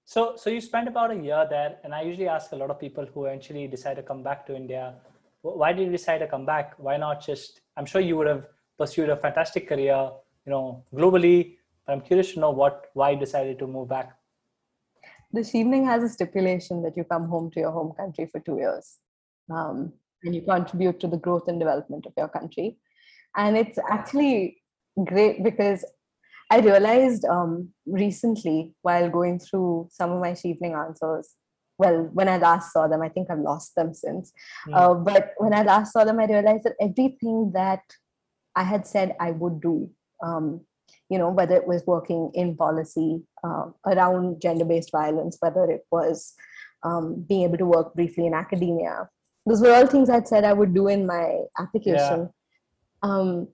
[0.05, 2.79] So so you spent about a year there and i usually ask a lot of
[2.79, 4.95] people who eventually decide to come back to india
[5.41, 6.73] why did you decide to come back?
[6.77, 8.47] Why not just i'm sure you would have
[8.79, 10.09] pursued a fantastic career
[10.45, 14.15] you know globally but i'm curious to know what why you decided to move back.
[15.35, 18.97] Chevening has a stipulation that you come home to your home country for two years
[19.49, 19.93] um,
[20.23, 22.77] and you contribute to the growth and development of your country.
[23.35, 24.57] And it's actually
[25.05, 25.85] great because
[26.51, 31.35] I realized um, recently while going through some of my Chevening answers.
[31.77, 34.33] Well, when I last saw them, I think I've lost them since.
[34.67, 34.75] Mm.
[34.75, 37.83] Uh, but when I last saw them, I realized that everything that
[38.55, 39.89] I had said I would do,
[40.21, 40.61] um,
[41.09, 45.85] you know, whether it was working in policy uh, around gender based violence, whether it
[45.91, 46.33] was
[46.83, 49.07] um, being able to work briefly in academia,
[49.45, 52.29] those were all things I'd said I would do in my application.
[53.03, 53.09] Yeah.
[53.09, 53.47] Um,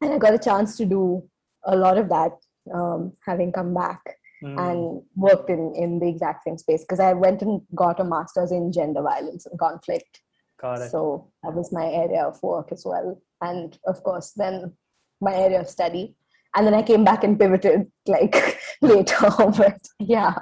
[0.00, 1.28] and I got a chance to do
[1.64, 2.32] a lot of that,
[2.72, 4.00] um, having come back
[4.42, 4.58] mm.
[4.58, 8.52] and worked in, in the exact same space because I went and got a master's
[8.52, 10.20] in gender violence and conflict.
[10.60, 10.90] Got it.
[10.90, 13.20] So that was my area of work as well.
[13.40, 14.72] And of course, then
[15.20, 16.14] my area of study.
[16.54, 19.16] And then I came back and pivoted like later.
[19.38, 20.34] but yeah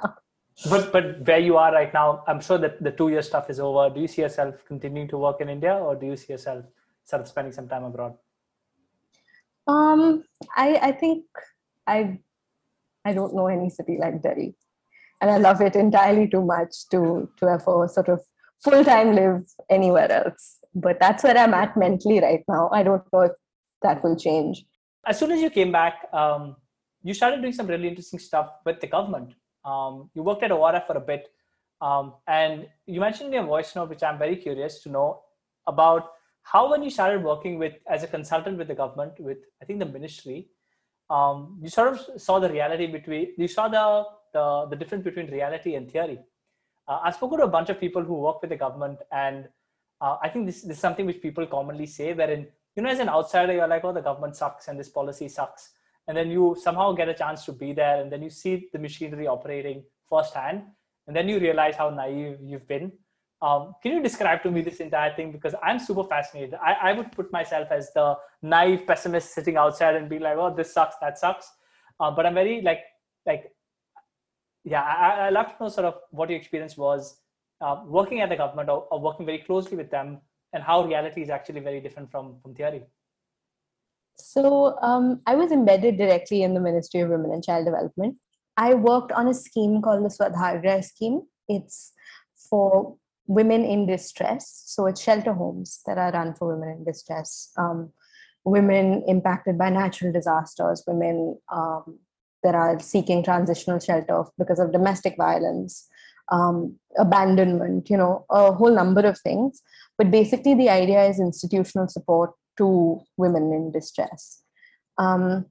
[0.69, 3.59] but but where you are right now i'm sure that the two year stuff is
[3.59, 3.93] over.
[3.93, 6.65] Do you see yourself continuing to work in india or do you see yourself
[7.03, 8.13] sort of spending some time abroad?
[9.67, 10.23] Um
[10.55, 11.25] i i think
[11.87, 12.19] i
[13.05, 14.55] i don't know any city like delhi.
[15.21, 18.21] And i love it entirely too much to to ever sort of
[18.63, 20.57] full time live anywhere else.
[20.75, 22.69] But that's where i'm at mentally right now.
[22.71, 23.31] I don't know if
[23.81, 24.65] that will change.
[25.05, 26.55] As soon as you came back um,
[27.03, 29.33] you started doing some really interesting stuff with the government
[29.65, 31.27] um, you worked at ORF for a bit,
[31.81, 35.21] um, and you mentioned in your voice note, which I'm very curious to know
[35.67, 36.11] about
[36.43, 39.79] how when you started working with as a consultant with the government, with I think
[39.79, 40.47] the ministry,
[41.09, 45.29] um, you sort of saw the reality between you saw the the, the difference between
[45.29, 46.19] reality and theory.
[46.87, 49.47] Uh, I've spoken to a bunch of people who work with the government, and
[49.99, 52.99] uh, I think this, this is something which people commonly say, wherein you know, as
[52.99, 55.71] an outsider, you're like, oh, the government sucks and this policy sucks,
[56.07, 58.79] and then you somehow get a chance to be there, and then you see the
[58.79, 60.63] machinery operating firsthand,
[61.07, 62.91] and then you realize how naive you've been
[63.41, 65.31] um, can you describe to me this entire thing?
[65.31, 66.53] Because I'm super fascinated.
[66.63, 70.53] I, I would put myself as the naive pessimist sitting outside and be like, oh,
[70.55, 71.49] this sucks, that sucks.
[71.99, 72.81] Uh, but I'm very like,
[73.25, 73.51] like,
[74.63, 77.19] yeah, I, I love to know sort of what your experience was
[77.61, 80.21] uh, working at the government or, or working very closely with them
[80.53, 82.83] and how reality is actually very different from, from theory.
[84.21, 88.15] So um, I was embedded directly in the Ministry of Women and Child Development.
[88.57, 91.21] I worked on a scheme called the Swadhar Greh scheme.
[91.47, 91.93] It's
[92.49, 92.97] for
[93.27, 94.63] women in distress.
[94.65, 97.91] So it's shelter homes that are run for women in distress, um,
[98.43, 101.99] women impacted by natural disasters, women um,
[102.43, 105.87] that are seeking transitional shelter because of domestic violence,
[106.31, 109.61] um, abandonment, you know, a whole number of things.
[109.97, 114.41] But basically, the idea is institutional support to women in distress.
[114.97, 115.45] Um,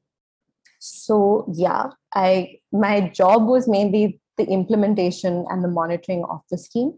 [0.78, 6.94] so yeah, I my job was mainly the implementation and the monitoring of the scheme.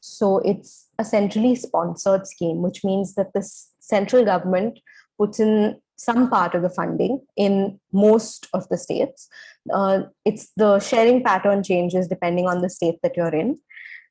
[0.00, 3.42] So it's a centrally sponsored scheme, which means that the
[3.80, 4.78] central government
[5.18, 9.28] puts in some part of the funding in most of the states.
[9.72, 13.58] Uh, it's the sharing pattern changes depending on the state that you're in.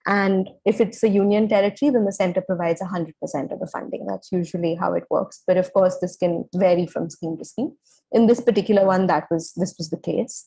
[0.07, 3.13] And if it's a union territory, then the center provides 100%
[3.51, 4.05] of the funding.
[4.05, 5.41] That's usually how it works.
[5.47, 7.71] But of course, this can vary from scheme to scheme.
[8.11, 10.45] In this particular one, that was this was the case.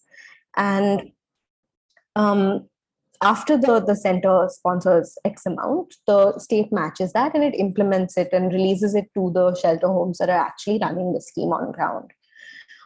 [0.57, 1.11] And
[2.15, 2.69] um,
[3.23, 8.29] after the, the center sponsors X amount, the state matches that and it implements it
[8.33, 12.13] and releases it to the shelter homes that are actually running the scheme on ground.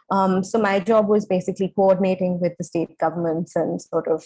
[0.09, 4.25] Um, so my job was basically coordinating with the state governments and sort of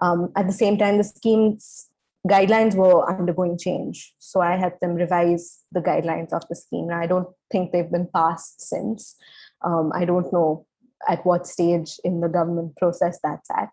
[0.00, 1.88] um, at the same time the scheme's
[2.28, 4.14] guidelines were undergoing change.
[4.18, 6.86] So I helped them revise the guidelines of the scheme.
[6.86, 9.16] Now, I don't think they've been passed since.
[9.64, 10.66] Um, I don't know
[11.08, 13.70] at what stage in the government process that's at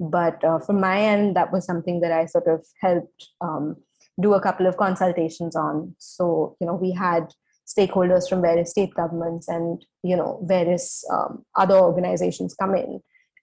[0.00, 3.76] but uh, from my end that was something that i sort of helped um,
[4.20, 7.32] do a couple of consultations on so you know we had
[7.68, 13.00] stakeholders from various state governments and you know various um, other organizations come in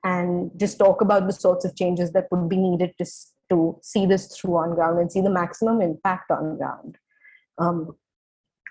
[0.07, 3.05] and just talk about the sorts of changes that would be needed to,
[3.49, 6.97] to see this through on ground and see the maximum impact on ground
[7.57, 7.95] um,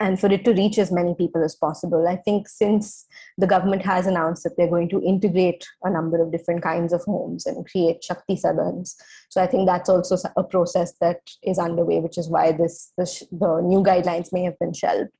[0.00, 2.06] and for it to reach as many people as possible.
[2.06, 3.06] I think since
[3.38, 7.02] the government has announced that they're going to integrate a number of different kinds of
[7.02, 8.96] homes and create Shakti Sadans,
[9.30, 13.60] so I think that's also a process that is underway, which is why this, the
[13.64, 15.10] new guidelines may have been shelved.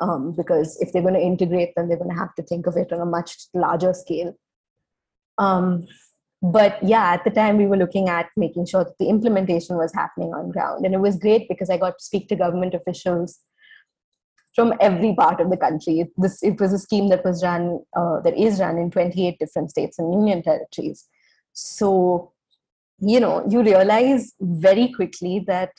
[0.00, 2.78] Um, because if they're going to integrate them, they're going to have to think of
[2.78, 4.34] it on a much larger scale.
[5.40, 5.88] Um,
[6.42, 9.92] but yeah, at the time we were looking at making sure that the implementation was
[9.92, 13.40] happening on ground, and it was great because I got to speak to government officials
[14.54, 16.10] from every part of the country.
[16.16, 19.70] This it was a scheme that was run uh, that is run in 28 different
[19.70, 21.06] states and union territories.
[21.52, 22.32] So,
[22.98, 25.72] you know, you realize very quickly that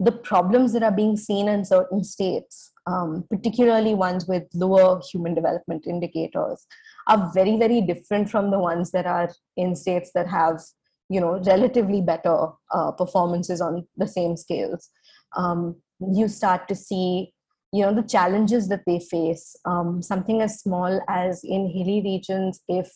[0.00, 5.34] the problems that are being seen in certain states, um, particularly ones with lower human
[5.34, 6.66] development indicators,
[7.08, 10.60] are very very different from the ones that are in states that have
[11.08, 14.90] you know relatively better uh, performances on the same scales.
[15.36, 17.32] Um, you start to see
[17.72, 19.56] you know the challenges that they face.
[19.64, 22.90] Um, something as small as in hilly regions if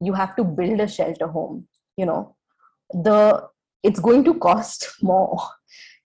[0.00, 1.66] you have to build a shelter home
[1.96, 2.36] you know
[2.92, 3.48] the
[3.82, 5.38] it's going to cost more.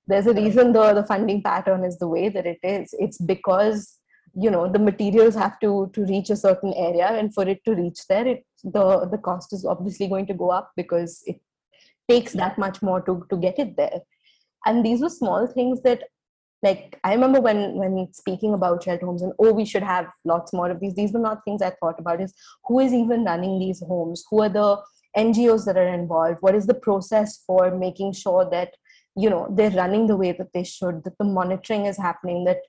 [0.08, 2.94] There's a reason the the funding pattern is the way that it is.
[3.00, 3.98] It's because
[4.34, 7.76] you know the materials have to to reach a certain area and for it to
[7.76, 11.40] reach there it the the cost is obviously going to go up because it
[12.10, 14.02] takes that much more to to get it there.
[14.66, 16.04] And these were small things that
[16.64, 20.54] like i remember when when speaking about shelter homes and oh we should have lots
[20.58, 23.58] more of these these were not things i thought about is who is even running
[23.60, 24.24] these homes?
[24.30, 24.68] Who are the
[25.18, 26.38] ngos that are involved?
[26.42, 28.76] What is the process for making sure that
[29.16, 32.62] you know they're running the way that they should that the monitoring is happening that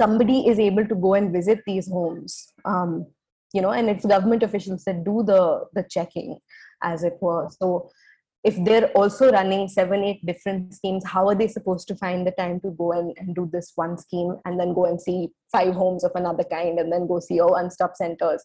[0.00, 3.06] somebody is able to go and visit these homes um,
[3.52, 5.42] you know and it's government officials that do the
[5.74, 6.38] the checking
[6.82, 7.48] as it were.
[7.60, 7.90] So
[8.44, 12.30] if they're also running seven eight different schemes how are they supposed to find the
[12.32, 15.74] time to go and, and do this one scheme and then go and see five
[15.74, 18.42] homes of another kind and then go see all one stop centers?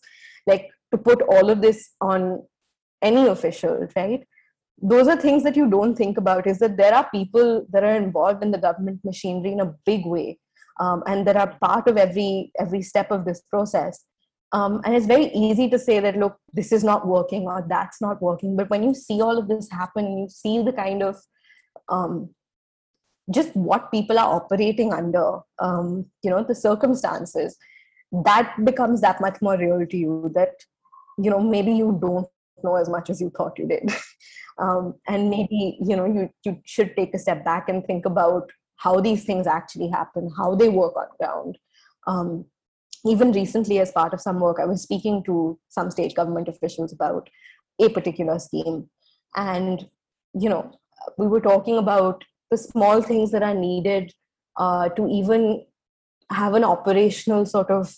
[0.47, 2.43] Like to put all of this on
[3.01, 4.25] any official right?
[4.81, 7.95] Those are things that you don't think about is that there are people that are
[7.95, 10.39] involved in the government machinery in a big way
[10.79, 14.05] um, and that are part of every every step of this process
[14.53, 17.99] Um, and it's very easy to say that, look, this is not working or that's
[17.99, 18.55] not working.
[18.55, 21.15] But when you see all of this happen and you see the kind of
[21.89, 22.29] um,
[23.37, 27.57] just what people are operating under, um, you know, the circumstances,
[28.29, 30.53] that becomes that much more real to you that,
[31.17, 32.27] you know, maybe you don't
[32.63, 33.89] know as much as you thought you did.
[34.59, 38.51] um, and maybe, you know, you, you should take a step back and think about
[38.83, 41.57] how these things actually happen, how they work on ground.
[42.05, 42.45] Um,
[43.05, 46.93] even recently, as part of some work, I was speaking to some state government officials
[46.93, 47.29] about
[47.81, 48.89] a particular scheme.
[49.35, 49.87] And,
[50.33, 50.71] you know,
[51.17, 54.13] we were talking about the small things that are needed
[54.57, 55.65] uh, to even
[56.29, 57.95] have an operational sort of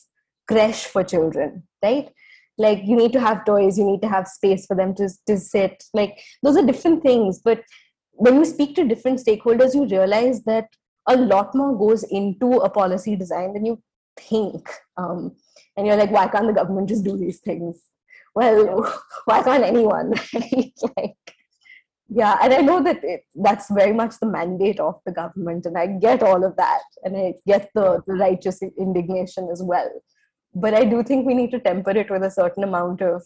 [0.48, 2.10] creche for children, right?
[2.58, 5.38] Like you need to have toys, you need to have space for them to, to
[5.38, 5.84] sit.
[5.94, 7.40] Like those are different things.
[7.44, 7.64] But
[8.18, 10.68] when you speak to different stakeholders, you realize that
[11.08, 13.82] a lot more goes into a policy design than you
[14.20, 14.70] think.
[14.98, 15.36] Um,
[15.78, 17.82] and you're like why can't the government just do these things?
[18.34, 18.94] Well
[19.26, 20.14] why can't anyone?
[20.98, 21.18] Like
[22.08, 25.76] yeah and i know that it, that's very much the mandate of the government and
[25.76, 29.90] i get all of that and i get the, the righteous indignation as well.
[30.54, 33.24] But i do think we need to temper it with a certain amount of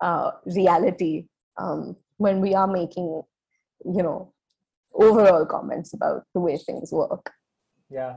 [0.00, 1.26] uh, reality
[1.58, 3.22] um, when we are making
[3.84, 4.32] you know
[4.94, 7.30] overall comments about the way things work
[7.90, 8.16] yeah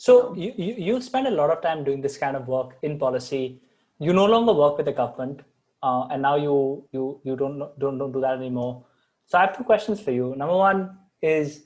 [0.00, 2.98] so you, you, you spend a lot of time doing this kind of work in
[2.98, 3.60] policy.
[3.98, 5.42] You no longer work with the government,
[5.82, 8.86] uh, and now you you you don't don't don't do that anymore.
[9.26, 10.34] So I have two questions for you.
[10.38, 11.64] Number one is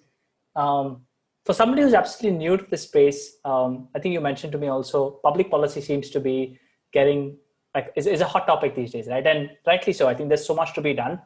[0.57, 1.03] um,
[1.45, 3.36] for somebody who's absolutely new to this space.
[3.45, 6.59] Um, I think you mentioned to me also public policy seems to be
[6.92, 7.36] getting
[7.72, 9.24] like is, is a hot topic these days, right?
[9.24, 10.09] And rightly so.
[10.09, 11.20] I think there's so much to be done.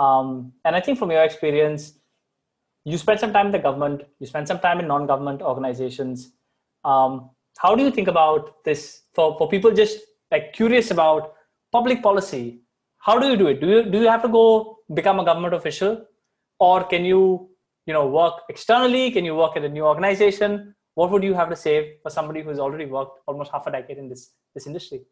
[0.00, 1.92] Um, and I think from your experience,
[2.84, 6.32] you spend some time in the government, you spend some time in non-government organizations
[6.84, 9.98] um, how do you think about this for, for people just
[10.30, 11.34] like curious about
[11.72, 12.60] public policy?
[12.98, 13.60] How do you do it?
[13.60, 16.04] Do you do you have to go become a government official,
[16.58, 17.50] or can you
[17.86, 19.10] you know work externally?
[19.10, 20.74] Can you work at a new organization?
[20.94, 23.98] What would you have to say for somebody who's already worked almost half a decade
[23.98, 25.02] in this this industry?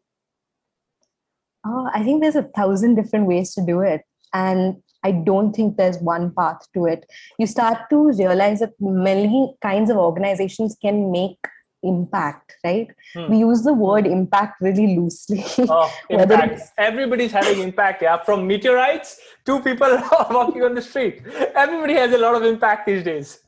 [1.67, 4.03] Oh, I think there's a thousand different ways to do it,
[4.33, 7.07] and I don't think there's one path to it.
[7.39, 11.39] You start to realize that many kinds of organizations can make
[11.85, 12.89] impact right?
[13.15, 13.31] Hmm.
[13.31, 15.45] we use the word impact really loosely.
[15.71, 16.63] Oh, impact.
[16.77, 18.17] everybody's having impact yeah.
[18.25, 19.89] From meteorites to people
[20.31, 21.23] walking on the street.
[21.55, 23.39] Everybody has a lot of impact these days.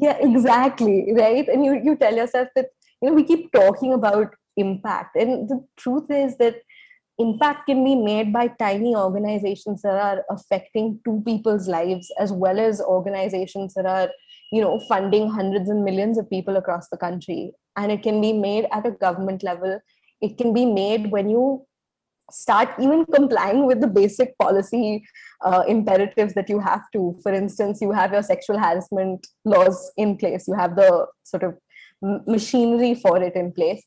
[0.00, 1.46] Yeah exactly right?
[1.48, 2.68] And you you tell yourself that
[3.02, 5.16] you know we keep talking about impact.
[5.16, 6.56] And the truth is that
[7.20, 12.58] impact can be made by tiny organizations that are affecting two people's lives as well
[12.58, 14.08] as organizations that are
[14.52, 17.52] you know funding hundreds and millions of people across the country.
[17.76, 19.80] And it can be made at a government level.
[20.20, 21.66] It can be made when you
[22.32, 25.04] start even complying with the basic policy
[25.44, 27.18] uh, imperatives that you have to.
[27.22, 30.46] For instance you have your sexual harassment laws in place.
[30.48, 31.56] You have the sort of
[32.26, 33.84] machinery for it in place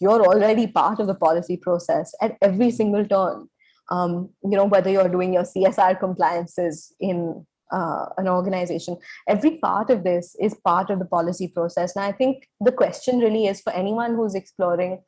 [0.00, 3.48] you're already part of the policy process at every single turn.
[3.90, 8.96] Um, you know whether you're doing your csr compliances in uh, an organization
[9.28, 11.96] every part of this is part of the policy process.
[11.96, 15.02] And i think the question really is for anyone who's exploring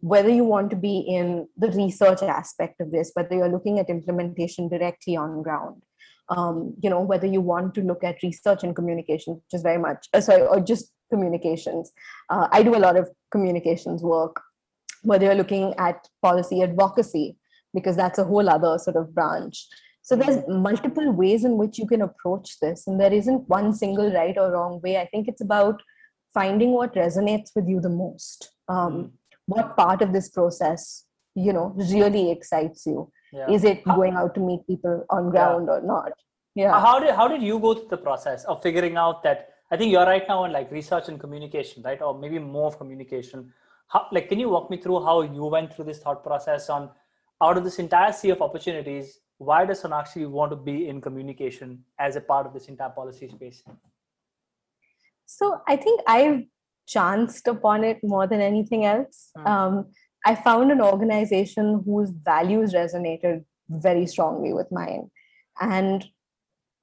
[0.00, 3.88] whether you want to be in the research aspect of this whether you're looking at
[3.88, 5.82] implementation directly on ground
[6.28, 9.78] um, you know whether you want to look at research and communication which is very
[9.78, 11.92] much uh, sorry or just communications
[12.30, 14.40] uh, i do a lot of communications work
[15.02, 17.36] whether you're looking at policy advocacy
[17.74, 19.66] because that's a whole other sort of branch
[20.06, 24.12] so there's multiple ways in which you can approach this, and there isn't one single
[24.12, 24.98] right or wrong way.
[24.98, 25.82] I think it's about
[26.32, 28.52] finding what resonates with you the most.
[28.68, 29.14] Um,
[29.46, 33.10] what part of this process, you know, really excites you?
[33.32, 33.50] Yeah.
[33.50, 35.74] Is it going out to meet people on ground yeah.
[35.74, 36.12] or not?
[36.54, 36.80] Yeah.
[36.80, 39.48] How did how did you go through the process of figuring out that?
[39.70, 42.78] I think you're right now in like research and communication, right, or maybe more of
[42.78, 43.52] communication.
[43.88, 46.90] How, like, can you walk me through how you went through this thought process on
[47.42, 49.20] out of this entire sea of opportunities?
[49.38, 53.28] why does Sonakshi want to be in communication as a part of this entire policy
[53.28, 53.62] space?
[55.26, 56.44] So I think I've
[56.86, 59.30] chanced upon it more than anything else.
[59.36, 59.46] Mm.
[59.46, 59.86] Um,
[60.24, 65.10] I found an organization whose values resonated very strongly with mine.
[65.60, 66.04] And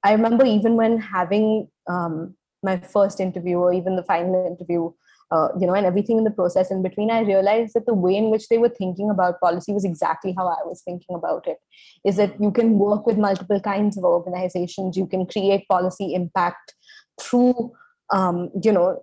[0.02, 4.90] I remember even when having um, my first interview or even the final interview,
[5.30, 8.16] uh, you know, and everything in the process in between, I realized that the way
[8.16, 11.58] in which they were thinking about policy was exactly how I was thinking about it.
[12.04, 16.74] Is that you can work with multiple kinds of organizations, you can create policy impact
[17.20, 17.72] through,
[18.10, 19.02] um, you know,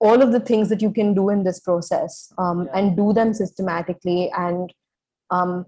[0.00, 2.78] all of the things that you can do in this process um, yeah.
[2.78, 4.72] and do them systematically and
[5.30, 5.64] um,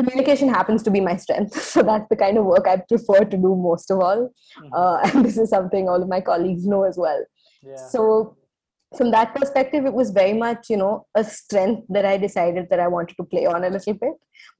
[0.00, 1.54] communication happens to be my strength.
[1.70, 4.20] So that's the kind of work i prefer to do most of all.
[4.58, 4.74] Mm-hmm.
[4.74, 7.24] uh, and this is something all of my colleagues know as well.
[7.62, 7.76] Yeah.
[7.94, 8.02] so
[8.98, 12.80] from that perspective it was very much you know a strength that i decided that
[12.84, 14.14] i wanted to play on a little bit.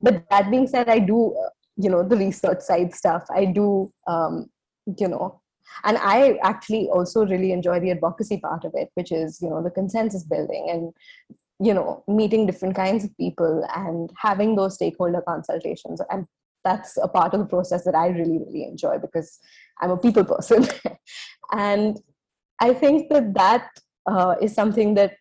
[0.09, 1.51] But that being said i do uh,
[1.85, 3.25] you know the research side stuff.
[3.43, 3.67] I do
[4.07, 4.51] um,
[4.99, 5.41] you know
[5.85, 9.63] and i actually also really enjoy the advocacy part of it which is you know
[9.63, 10.93] the consensus building and
[11.61, 16.01] you know meeting different kinds of people and having those stakeholder consultations.
[16.11, 16.27] And
[16.65, 19.39] that's a part of the process that i really really enjoy because
[19.81, 20.67] i'm a people person.
[21.53, 21.99] And
[22.61, 23.69] i think that that
[24.07, 25.17] uh, is something that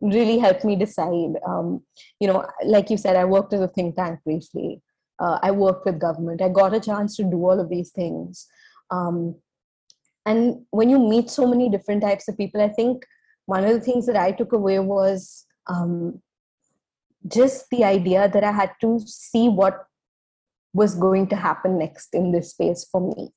[0.00, 1.82] really helped me decide um,
[2.20, 4.82] you know like you said i worked as a think tank briefly.
[5.18, 6.40] Uh, i worked with government.
[6.40, 8.46] I got a chance to do all of these things.
[8.90, 9.34] Um,
[10.26, 13.04] and when you meet so many different types of people i think
[13.46, 16.20] one of the things that i took away was um,
[17.26, 19.86] just the idea that I had to see what
[20.72, 23.30] was going to happen next in this space for me.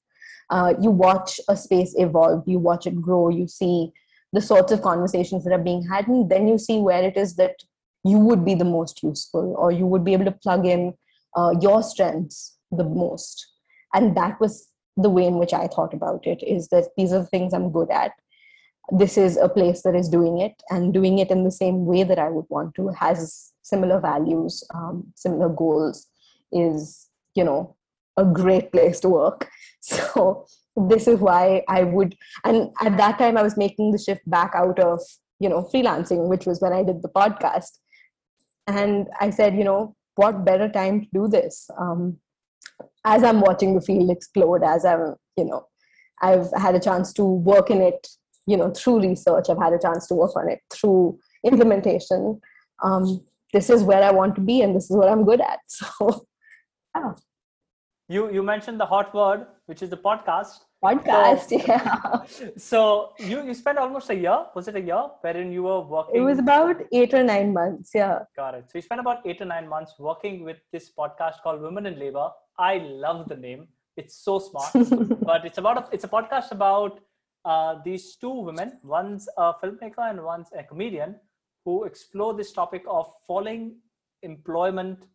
[0.50, 3.92] Uh, you watch a space evolve, you watch it grow, you see
[4.34, 7.36] the sorts of conversations that are being had, and then you see where it is
[7.36, 7.56] that
[8.04, 10.94] you would be the most useful or you would be able to plug in
[11.36, 13.48] uh, your strengths the most.
[13.94, 14.68] And that was
[14.98, 17.72] the way in which I thought about it is that these are the things I'm
[17.72, 18.12] good at
[18.92, 22.04] this is a place that is doing it and doing it in the same way
[22.04, 26.08] that I would want to, has similar values, um, similar goals,
[26.52, 27.76] is, you know,
[28.18, 29.50] a great place to work.
[29.86, 30.46] So
[30.78, 32.16] this is why I would,
[32.46, 35.02] and at that time I was making the shift back out of,
[35.42, 37.80] you know, freelancing, which was when I did the podcast.
[38.66, 41.70] And I said, you know, what better time to do this?
[41.78, 42.18] Um,
[43.04, 45.68] as I'm watching the field explode, as I'm, you know,
[46.22, 48.08] I've had a chance to work in it
[48.46, 52.42] you know through research i've had a chance to work on it through implementation.
[52.82, 53.22] Um,
[53.54, 55.60] this is where i want to be and this is what i'm good at.
[55.68, 56.26] So
[56.96, 57.14] yeah.
[58.08, 60.60] you you mentioned the hot word which is the podcast.
[60.84, 62.50] Podcast so, yeah.
[62.58, 66.16] so you you spent almost a year was it a year wherein you were working?
[66.16, 68.20] It was about eight or nine months yeah.
[68.36, 68.66] Got it.
[68.70, 71.98] So you spent about eight or nine months working with this podcast called women in
[71.98, 72.30] labor.
[72.60, 73.68] I love the name.
[73.96, 74.72] It's so smart.
[75.32, 77.00] But it's about a, it's a podcast about
[77.46, 81.16] uh, these two women, one's a filmmaker and one's a comedian,
[81.66, 83.76] who explore this topic of falling
[84.22, 85.08] employment,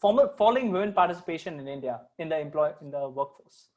[0.00, 3.68] falling women participation in India in the employ in the workforce.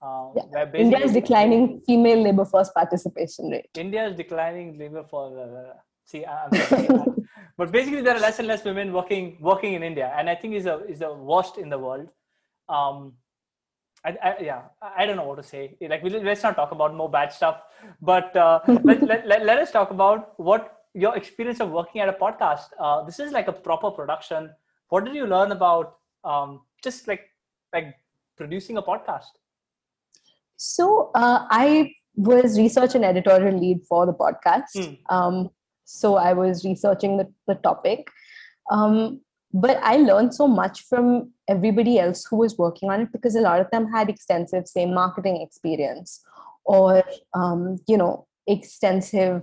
[0.00, 0.70] Uh, yeah.
[0.74, 3.68] India is declining female labor force participation rate.
[3.76, 5.34] India is declining labor force.
[5.34, 6.50] uh, see, I'm
[7.58, 10.54] but basically there are less and less women working working in India, and I think
[10.54, 12.08] is a is the worst in the world.
[12.68, 13.14] Um,
[14.08, 14.62] I, I, yeah,
[14.96, 15.76] I don't know what to say.
[15.80, 17.60] Like, let's not talk about more bad stuff,
[18.00, 22.08] but uh, let, let, let, let, us talk about what your experience of working at
[22.08, 22.68] a podcast.
[22.80, 24.50] Uh, this is like a proper production.
[24.88, 27.28] What did you learn about um, just like
[27.72, 27.94] like
[28.36, 29.36] producing a podcast?
[30.56, 34.74] So uh, I was research and editorial lead for the podcast.
[34.74, 34.98] Mm.
[35.10, 35.50] Um,
[35.84, 38.08] so I was researching the, the topic.
[38.70, 39.20] Um,
[39.52, 43.40] but i learned so much from everybody else who was working on it because a
[43.40, 46.22] lot of them had extensive say marketing experience
[46.64, 47.02] or
[47.34, 49.42] um, you know extensive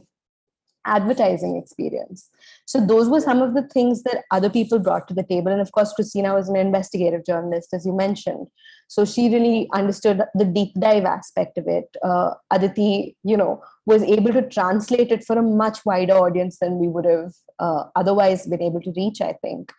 [0.85, 2.29] advertising experience.
[2.65, 5.51] So those were some of the things that other people brought to the table.
[5.51, 8.47] And of course christina was an investigative journalist as you mentioned.
[8.87, 11.95] So she really understood the deep dive aspect of it.
[12.03, 16.79] Uh, aditi you know was able to translate it for a much wider audience than
[16.79, 19.71] we would have uh, otherwise been able to reach i think.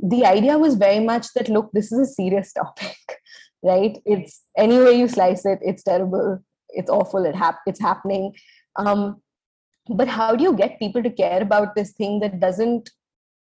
[0.00, 2.96] The idea was very much that look this is a serious topic
[3.62, 3.98] right?
[4.04, 6.38] It's any way you slice it it's terrible.
[6.70, 7.24] It's awful.
[7.24, 8.34] It hap- it's happening.
[8.76, 9.20] Um,
[9.88, 12.90] but how do you get people to care about this thing that doesn't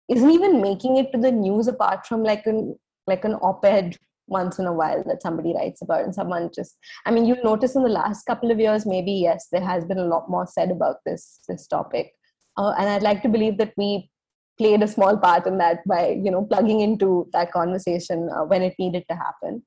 [0.10, 2.78] isn't even making it to the news apart from like an
[3.08, 7.12] like an op-ed once in a while that somebody writes about and someone just i
[7.12, 10.08] mean you'll notice in the last couple of years maybe yes there has been a
[10.08, 12.14] lot more said about this this topic.
[12.58, 14.10] Uh, and i'd like to believe that we
[14.58, 18.62] played a small part in that by you know plugging into that conversation uh, when
[18.62, 19.62] it needed to happen.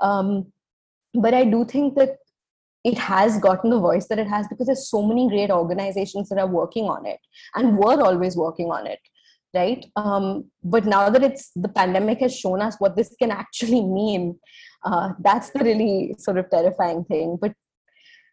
[0.00, 0.52] Um,
[1.14, 2.18] but i do think that
[2.84, 6.38] it has gotten the voice that it has because there's so many great organizations that
[6.38, 7.18] are working on it
[7.54, 9.00] and were always working on it
[9.54, 9.86] right?
[9.96, 14.38] Um, but now that it's the pandemic has shown us what this can actually mean
[14.84, 17.38] uh, that's the really sort of terrifying thing.
[17.40, 17.54] But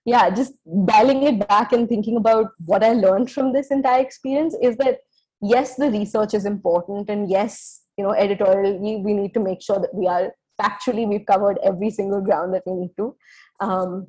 [0.06, 0.54] yeah just
[0.86, 5.00] dialing it back and thinking about what i learned from this entire experience is that
[5.42, 9.80] yes the research is important and yes you know editorially we need to make sure
[9.80, 10.32] that we are
[10.62, 13.16] factually we've covered every single ground that we need to.
[13.60, 14.08] Um,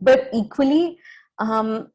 [0.00, 0.98] but equally
[1.38, 1.88] um,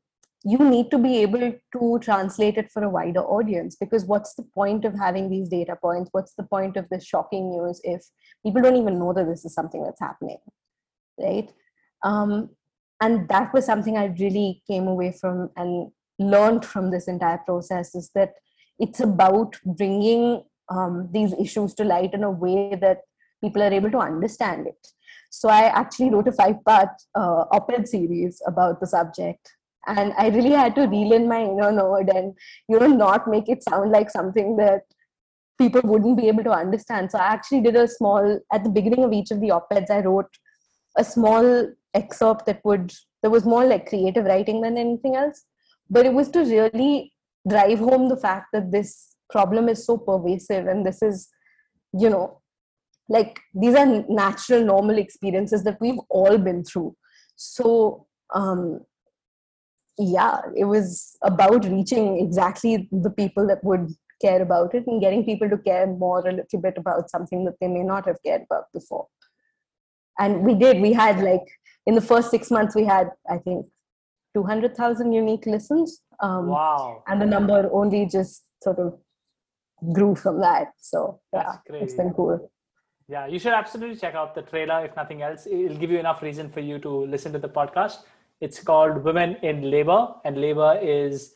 [0.44, 4.44] you need to be able to translate it for a wider audience because what's the
[4.44, 6.10] point of having these data points?
[6.12, 8.02] What's the point of this shocking news if
[8.44, 10.38] people don't even know that this is something that's happening
[11.20, 11.52] right?
[12.04, 12.50] Um,
[13.02, 17.96] and that was something i really came away from and learned from this entire process
[17.96, 18.34] is that
[18.80, 23.02] it's about bringing um, these issues to light in a way that
[23.44, 24.88] people are able to understand it
[25.32, 29.56] so i actually wrote a five part uh, op-ed series about the subject.
[29.88, 32.34] And i really had to reel in my inner nerd and
[32.70, 34.82] you know not make it sound like something that
[35.62, 37.12] people wouldn't be able to understand.
[37.12, 40.02] So i actually did a small at the beginning of each of the op-eds i
[40.02, 40.42] wrote
[40.98, 41.50] a small
[41.94, 45.46] excerpt that would that was more like creative writing than anything else.
[45.90, 47.14] But it was to really
[47.48, 51.30] drive home the fact that this problem is so pervasive and this is
[51.94, 52.41] you know
[53.16, 56.96] like these are natural normal experiences that we've all been through
[57.36, 58.82] so um
[59.98, 65.26] yeah, it was about reaching exactly the people that would care about it and getting
[65.26, 68.44] people to care more a little bit about something that they may not have cared
[68.50, 69.08] about before.
[70.20, 70.82] And we did.
[70.82, 71.46] We had like
[71.86, 73.66] in the first six months, we had I think
[74.36, 76.02] two hundred thousand unique listens.
[76.20, 77.04] Um, wow!
[77.08, 79.00] And the number only just sort of
[79.94, 80.74] grew from that.
[80.80, 82.52] So yeah, it's been cool.
[83.12, 84.86] Yeah, you should absolutely check out the trailer.
[84.86, 88.04] If nothing else, it'll give you enough reason for you to listen to the podcast
[88.42, 91.36] it's called Women in Labor, and labor is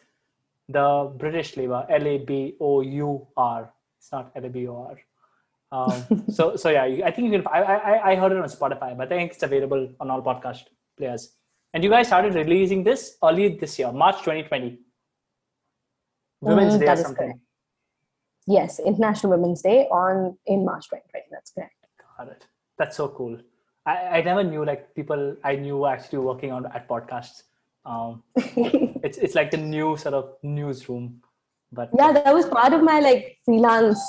[0.67, 3.71] the British labor, L A B O U R.
[3.99, 4.97] It's not L A B O R.
[5.71, 7.47] Um, so, so yeah, I think you can.
[7.47, 10.63] I, I, I heard it on Spotify, but I think it's available on all podcast
[10.97, 11.33] players.
[11.73, 14.79] And you guys started releasing this early this year, March 2020.
[16.41, 17.27] Women's mm, Day or something.
[17.27, 17.39] Correct.
[18.47, 21.25] Yes, International Women's Day on in March 2020.
[21.31, 21.73] That's correct.
[22.17, 22.45] Got it.
[22.77, 23.39] That's so cool.
[23.85, 27.43] I, I never knew like people I knew were actually working on at podcasts.
[27.85, 31.21] Um, it's it's like the new sort of newsroom.
[31.71, 33.99] But yeah, that was part of my like freelance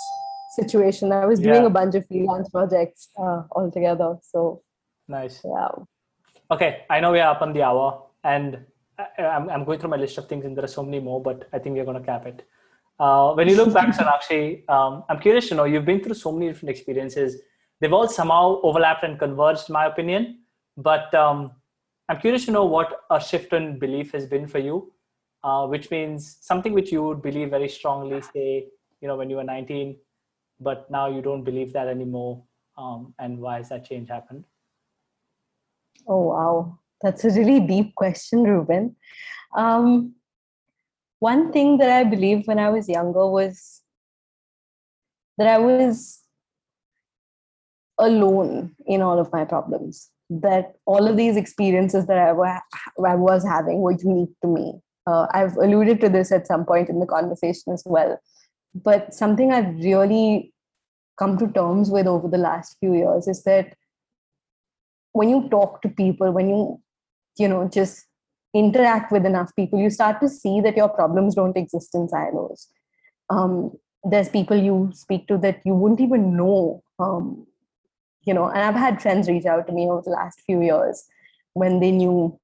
[0.55, 1.13] situation.
[1.13, 1.67] I was doing yeah.
[1.67, 4.17] a bunch of freelance projects uh, altogether.
[4.23, 4.63] So
[5.09, 5.41] nice.
[5.45, 5.69] Yeah.
[6.51, 8.59] Okay, I know we are up on the hour, and
[8.99, 11.23] I, I'm I'm going through my list of things, and there are so many more,
[11.23, 12.47] but I think we're going to cap it.
[12.99, 16.33] Uh, when you look back, Sonakshi, um, I'm curious to know you've been through so
[16.33, 17.41] many different experiences
[17.81, 20.41] they've all somehow overlapped and converged, in my opinion.
[20.77, 21.53] But um,
[22.09, 24.93] I'm curious to know what a shift in belief has been for you,
[25.45, 28.69] uh, which means something which you would believe very strongly, say,
[29.01, 29.97] you know, when you were 19,
[30.61, 32.43] but now you don't believe that anymore.
[32.79, 34.45] Um, and why has that change happened?
[36.07, 36.79] Oh, wow.
[37.03, 38.97] That's a really deep question, Reuben.
[39.57, 40.15] Um,
[41.27, 43.83] one thing that I believed when I was younger was
[45.39, 46.21] that I was
[47.99, 52.31] alone in all of my problems that all of these experiences that I,
[53.13, 54.81] I was having were unique to me.
[55.07, 58.19] Uh, i've alluded to this at some point in the conversation as well
[58.87, 60.53] but something i've really
[61.21, 63.77] come to terms with over the last few years is that
[65.13, 66.61] when you talk to people when you
[67.39, 68.05] you know just
[68.55, 72.69] interact with enough people you start to see that your problems don't exist in silos
[73.29, 73.73] um,
[74.05, 77.47] there's people you speak to that you wouldn't even know um,
[78.27, 81.05] you know, and I've had friends reach out to me over the last few years
[81.55, 82.39] when they knew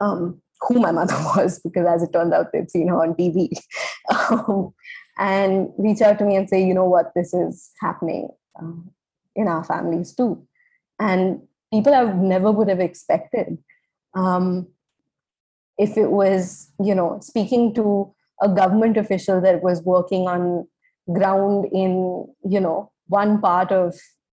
[0.00, 3.48] um, who my mother was, because as it turns out, they'd seen her on TV,
[4.30, 4.74] um,
[5.16, 8.90] and reach out to me and say, you know what, this is happening um,
[9.36, 10.44] in our families too.
[10.98, 11.40] And
[11.72, 13.58] people I never would have expected.
[14.14, 14.66] Um,
[15.78, 18.12] if it was, you know, speaking to
[18.42, 20.66] a government official that was working on
[21.12, 23.94] ground in, you know, one part of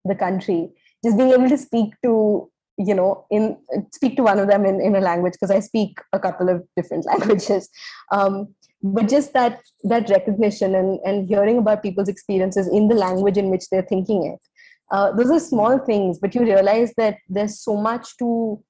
[0.04, 0.70] the country
[1.04, 3.56] just being able to speak to you know in
[3.92, 6.62] speak to one of them in, in a language because i speak a couple of
[6.76, 7.68] different languages.
[8.12, 13.38] Um, but just that that recognition and, and hearing about people's experiences in the language
[13.38, 14.40] in which they're thinking it.
[14.92, 18.62] Uh, those are small things but you realize that there's so much to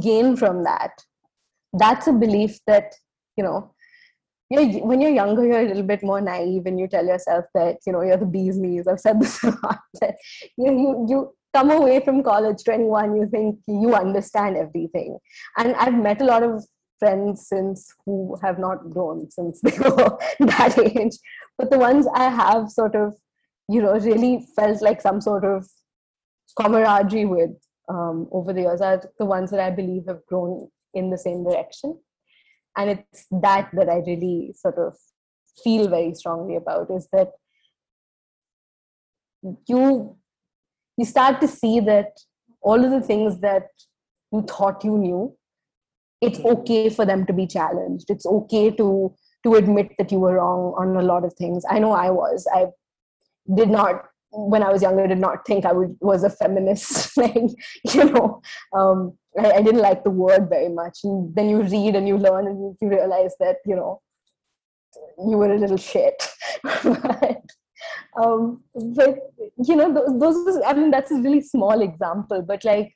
[0.00, 0.90] gain from that
[1.72, 2.94] that's a belief that
[3.36, 3.72] you know
[4.52, 7.78] you're, when you're younger, you're a little bit more naive and you tell yourself that,
[7.86, 8.86] you know, you're the bee's knees.
[8.86, 9.80] I've said this a lot.
[10.00, 10.16] That,
[10.56, 15.18] you, you, you come away from college 21, you think you understand everything.
[15.56, 16.64] And I've met a lot of
[16.98, 21.16] friends since who have not grown since they were that age.
[21.56, 23.14] But the ones I have sort of,
[23.68, 25.66] you know, really felt like some sort of
[26.60, 27.50] camaraderie with
[27.88, 31.44] um, over the years are the ones that I believe have grown in the same
[31.44, 31.98] direction.
[32.76, 34.94] And it's that that i really sort of
[35.62, 37.32] feel very strongly about is that
[39.68, 40.16] you
[40.96, 42.12] you start to see that
[42.62, 43.68] all of the things that
[44.32, 45.36] you thought you knew
[46.22, 46.60] it's mm-hmm.
[46.60, 48.08] okay for them to be challenged.
[48.08, 49.14] It's okay to
[49.44, 51.64] to admit that you were wrong on a lot of things.
[51.68, 52.46] I know i was.
[52.54, 52.66] I
[53.56, 57.34] did not when i was younger did not think i would, was a feminist like
[57.94, 58.42] you know.
[58.72, 60.98] Um, I, I, didn't like the word very much.
[61.04, 64.00] And then you read and you learn and you realize that you know
[65.18, 66.22] you were a little shit.
[68.14, 69.18] But, um, but
[69.64, 72.92] you know those, those i mean that's a really small example but like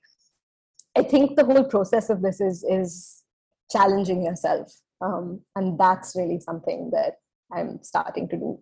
[0.97, 3.23] i think the whole process of this is is
[3.73, 4.73] challenging yourself.
[5.01, 7.15] Um, and that's really something that
[7.53, 8.59] i'm starting to do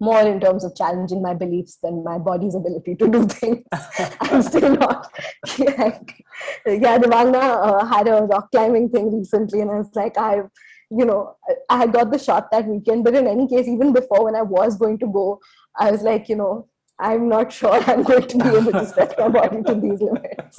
[0.00, 3.64] more in terms of challenging my beliefs than my body's ability to do things.
[4.20, 5.12] I'm still not.
[5.58, 6.24] Like,
[6.66, 10.42] yeah, Devangna uh, had a rock climbing thing recently, and I was like, I,
[10.90, 11.36] you know,
[11.68, 14.42] I had got the shot that weekend, but in any case, even before when I
[14.42, 15.40] was going to go,
[15.76, 16.68] I was like, you know,
[17.00, 20.58] I'm not sure I'm going to be able to stretch my body to these limits.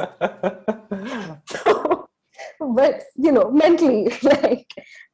[2.60, 4.68] but you know, mentally, like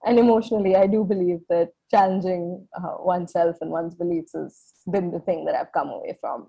[0.06, 5.20] and emotionally, I do believe that challenging uh, oneself and one's beliefs has been the
[5.20, 6.48] thing that I've come away from,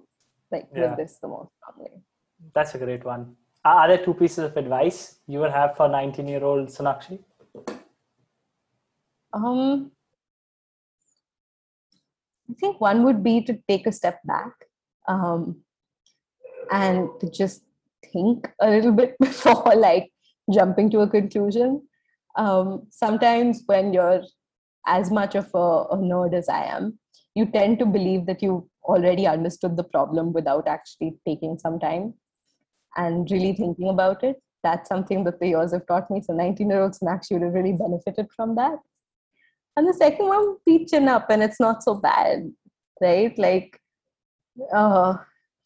[0.51, 0.89] like yeah.
[0.89, 1.93] with this the most strongly.
[2.55, 3.37] That's a great one.
[3.65, 7.19] Are there two pieces of advice you would have for 19 year old Sonakshi?
[9.33, 9.91] Um,
[12.49, 14.53] I think one would be to take a step back
[15.09, 15.63] um,
[16.71, 17.63] and to just
[18.13, 20.11] think a little bit before like
[20.53, 21.83] jumping to a conclusion.
[22.37, 24.23] Um, sometimes when you're
[24.87, 26.99] as much of a, a nerd as I am,
[27.35, 32.15] you tend to believe that you already understood the problem without actually taking some time
[32.97, 34.37] and really thinking about it.
[34.63, 36.23] That's something that the years have taught me.
[36.23, 38.79] So 19 year old Sonakshi would have really benefited from that.
[39.77, 42.51] And the second one, be chin up and it's not so bad,
[43.01, 43.37] right?
[43.39, 43.79] Like
[44.75, 45.19] uh,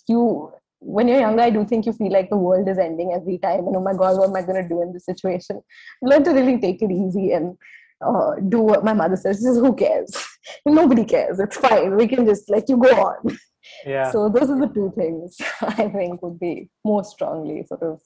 [0.09, 3.39] you when you're younger, I do think you feel like the world is ending every
[3.39, 5.63] time, and oh my god, what am I going to do in this situation?
[6.03, 7.57] Learn to really take it easy and
[8.05, 9.45] uh, do what my mother says.
[9.45, 10.11] Who cares?
[10.67, 11.39] Nobody cares.
[11.39, 11.97] It's fine.
[11.97, 13.39] We can just let you go on.
[13.85, 14.11] Yeah.
[14.11, 18.01] So those are the two things I think would be more strongly sort of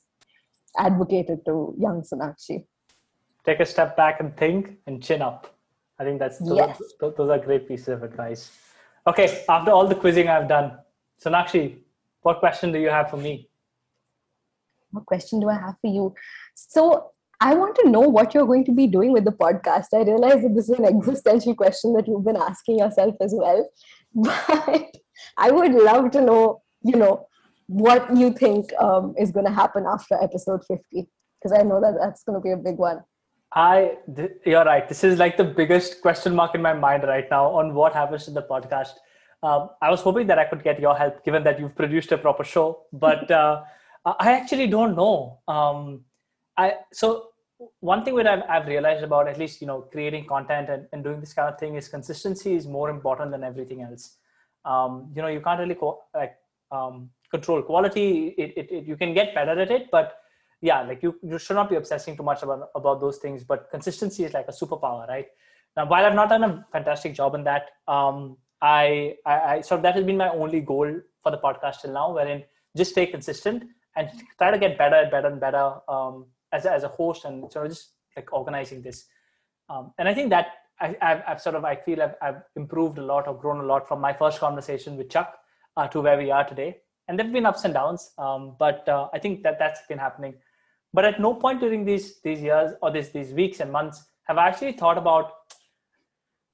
[0.76, 2.64] advocated to young Sonakshi.
[3.44, 5.54] Take a step back and think and chin up.
[5.98, 6.80] I think that's those, yes.
[7.00, 8.50] are, those are great pieces of advice.
[9.06, 10.78] Okay, after all the quizzing I've done,
[11.22, 11.76] Sonakshi,
[12.24, 13.48] what question do you have for me?
[14.90, 16.14] What question do I have for you?
[16.54, 17.10] So
[17.40, 19.88] I want to know what you're going to be doing with the podcast.
[19.92, 23.68] I realize that this is an existential question that you've been asking yourself as well.
[24.14, 24.96] But
[25.36, 27.26] I would love to know, you know,
[27.66, 31.06] what you think um, is going to happen after episode 50,
[31.42, 33.02] because I know that that's going to be a big one.
[33.52, 34.88] I, th- you're right.
[34.88, 38.24] This is like the biggest question mark in my mind right now on what happens
[38.24, 38.94] to the podcast.
[39.42, 42.18] Um, I was hoping that I could get your help, given that you've produced a
[42.18, 42.82] proper show.
[42.92, 43.62] But uh,
[44.04, 45.40] I actually don't know.
[45.48, 46.04] Um,
[46.56, 47.30] I so
[47.80, 51.04] one thing that I've, I've, realized about at least you know creating content and, and,
[51.04, 54.16] doing this kind of thing is consistency is more important than everything else.
[54.64, 56.36] Um, you know, you can't really co- like
[56.70, 58.34] um, control quality.
[58.38, 60.18] It, it, it, you can get better at it, but
[60.60, 63.44] yeah, like you you should not be obsessing too much about about those things.
[63.44, 65.26] But consistency is like a superpower, right?
[65.76, 69.76] Now, while I've not done a fantastic job in that, um, I, I, I so
[69.76, 70.90] that has been my only goal
[71.22, 72.44] for the podcast till now, wherein
[72.74, 74.08] just stay consistent and
[74.38, 77.52] try to get better and better and better um, as, a, as a host and
[77.52, 79.04] sort of just like organizing this.
[79.68, 80.46] Um, and I think that
[80.80, 83.66] I, have I've sort of I feel I've, I've, improved a lot or grown a
[83.66, 85.36] lot from my first conversation with Chuck
[85.76, 86.78] uh, to where we are today.
[87.06, 90.34] And there've been ups and downs, um, but uh, I think that that's been happening.
[90.94, 94.38] But at no point during these these years or these these weeks and months have
[94.38, 95.32] I actually thought about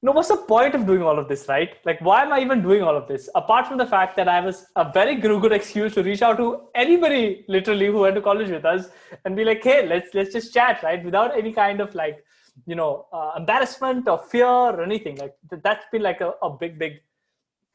[0.03, 1.77] no, what's the point of doing all of this, right?
[1.85, 3.29] Like, why am I even doing all of this?
[3.35, 6.69] Apart from the fact that I was a very good excuse to reach out to
[6.75, 8.89] anybody, literally, who went to college with us,
[9.25, 11.05] and be like, "Hey, let's let's just chat," right?
[11.05, 12.25] Without any kind of like,
[12.67, 15.17] you know, uh, embarrassment or fear or anything.
[15.17, 16.95] Like that's been like a, a big, big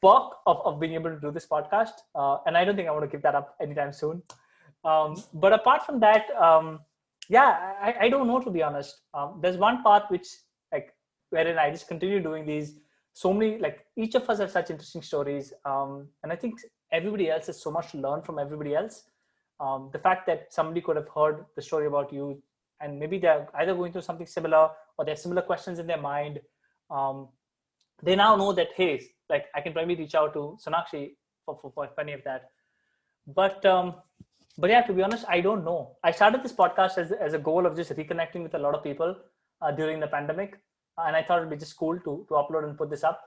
[0.02, 1.94] perk of, of being able to do this podcast.
[2.14, 4.22] Uh, and I don't think I want to give that up anytime soon.
[4.84, 6.80] Um, but apart from that, um,
[7.28, 9.00] yeah, I, I, don't know to be honest.
[9.14, 10.28] Um, there's one part which
[11.36, 12.68] wherein I just continue doing these.
[13.12, 15.52] So many, like each of us have such interesting stories.
[15.64, 16.54] Um, and I think
[16.92, 19.04] everybody else has so much to learn from everybody else.
[19.58, 22.42] Um, the fact that somebody could have heard the story about you
[22.80, 26.00] and maybe they're either going through something similar or they have similar questions in their
[26.00, 26.40] mind.
[26.90, 27.28] Um,
[28.02, 31.14] they now know that, hey, like I can probably reach out to Sonakshi
[31.46, 32.50] for, for, for any of that.
[33.26, 33.94] But um,
[34.58, 35.96] but yeah, to be honest, I don't know.
[36.02, 38.82] I started this podcast as, as a goal of just reconnecting with a lot of
[38.82, 39.16] people
[39.60, 40.58] uh, during the pandemic
[40.98, 43.20] and I thought it'd be just cool to to upload and put this up.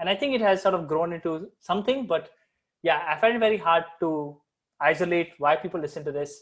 [0.00, 2.30] And I think it has sort of grown into something, but
[2.82, 4.40] yeah, I find it very hard to
[4.80, 6.32] isolate why people listen to this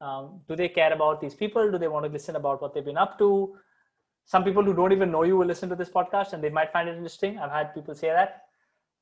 [0.00, 1.70] Um, do they care about these people?
[1.70, 3.56] Do they want to listen about what they've been up to?
[4.24, 6.72] Some people who don't even know you will listen to this podcast and they might
[6.72, 7.38] find it interesting.
[7.38, 8.30] I've had people say that.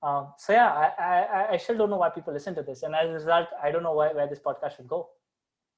[0.03, 2.95] Um, so yeah, I, I, I still don't know why people listen to this, and
[2.95, 5.09] as a result, I don't know where, where this podcast should go.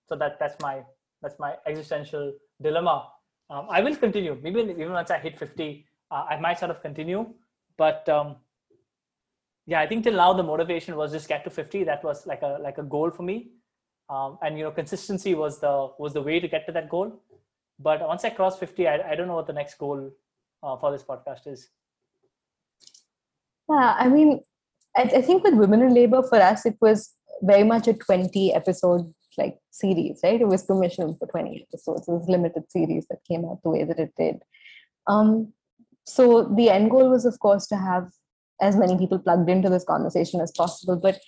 [0.09, 0.75] So that that's my
[1.23, 2.97] that's my existential dilemma.
[3.51, 4.39] Um, I will continue.
[4.41, 7.27] Maybe even once I hit 50, uh, I might sort of continue.
[7.77, 8.37] But um,
[9.67, 11.85] yeah, I think till now the motivation was just get to 50.
[11.85, 13.51] That was like a like a goal for me.
[14.09, 17.21] Um, and you know, consistency was the was the way to get to that goal.
[17.79, 20.11] But once I cross 50, I, I don't know what the next goal
[20.63, 21.69] uh, for this podcast is.
[23.69, 24.41] Yeah, I mean,
[24.97, 28.53] I, I think with Women in Labor for us, it was very much a 20
[28.53, 30.41] episode like series, right?
[30.41, 32.09] It was commissioned for 20 episodes.
[32.09, 34.43] It was limited series that came out the way that it did.
[35.07, 35.53] Um,
[36.07, 38.11] so the end goal was, of course, to have
[38.61, 40.97] as many people plugged into this conversation as possible.
[40.97, 41.19] But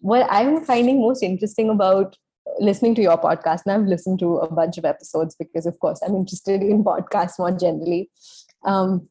[0.00, 2.16] what I'm finding most interesting about
[2.58, 6.00] listening to your podcast, and I've listened to a bunch of episodes because, of course,
[6.02, 8.10] I'm interested in podcasts more generally.
[8.64, 9.08] Um,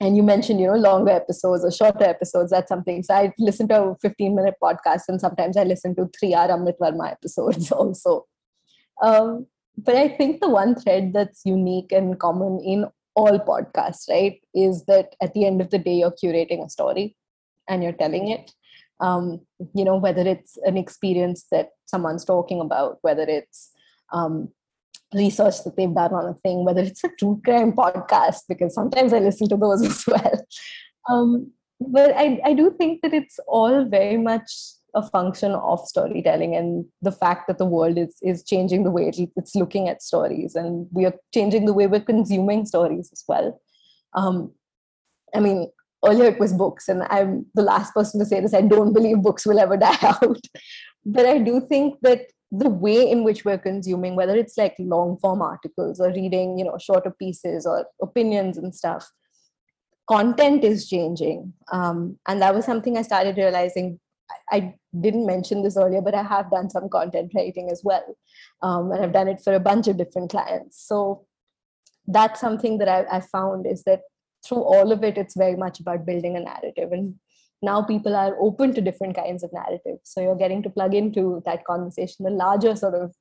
[0.00, 2.50] and you mentioned, you know, longer episodes or shorter episodes.
[2.50, 3.02] That's something.
[3.02, 6.48] So I listen to a 15 minute podcast, and sometimes I listen to three hour
[6.48, 8.26] Amrit Verma episodes also.
[9.02, 9.46] Um,
[9.78, 14.84] but I think the one thread that's unique and common in all podcasts, right, is
[14.84, 17.16] that at the end of the day, you're curating a story
[17.68, 18.52] and you're telling it.
[19.00, 19.40] Um,
[19.74, 23.70] you know, whether it's an experience that someone's talking about, whether it's
[24.12, 24.48] um,
[25.14, 29.12] research that they've done on a thing, whether it's a true crime podcast, because sometimes
[29.12, 30.46] I listen to those as well.
[31.10, 34.50] Um, but I, I do think that it's all very much
[34.96, 39.12] a function of storytelling and the fact that the world is is changing the way
[39.36, 43.60] it's looking at stories and we are changing the way we're consuming stories as well
[44.14, 44.50] um,
[45.34, 45.70] i mean
[46.04, 49.20] earlier it was books and i'm the last person to say this i don't believe
[49.22, 50.40] books will ever die out
[51.04, 55.16] but i do think that the way in which we're consuming whether it's like long
[55.18, 59.10] form articles or reading you know shorter pieces or opinions and stuff
[60.08, 63.98] content is changing um, and that was something i started realizing
[64.50, 68.16] I didn't mention this earlier, but I have done some content writing as well.
[68.62, 70.82] Um, and I've done it for a bunch of different clients.
[70.86, 71.26] So
[72.06, 74.02] that's something that I, I found is that
[74.46, 76.92] through all of it, it's very much about building a narrative.
[76.92, 77.16] And
[77.62, 80.02] now people are open to different kinds of narratives.
[80.04, 83.14] So you're getting to plug into that conversation, the larger sort of,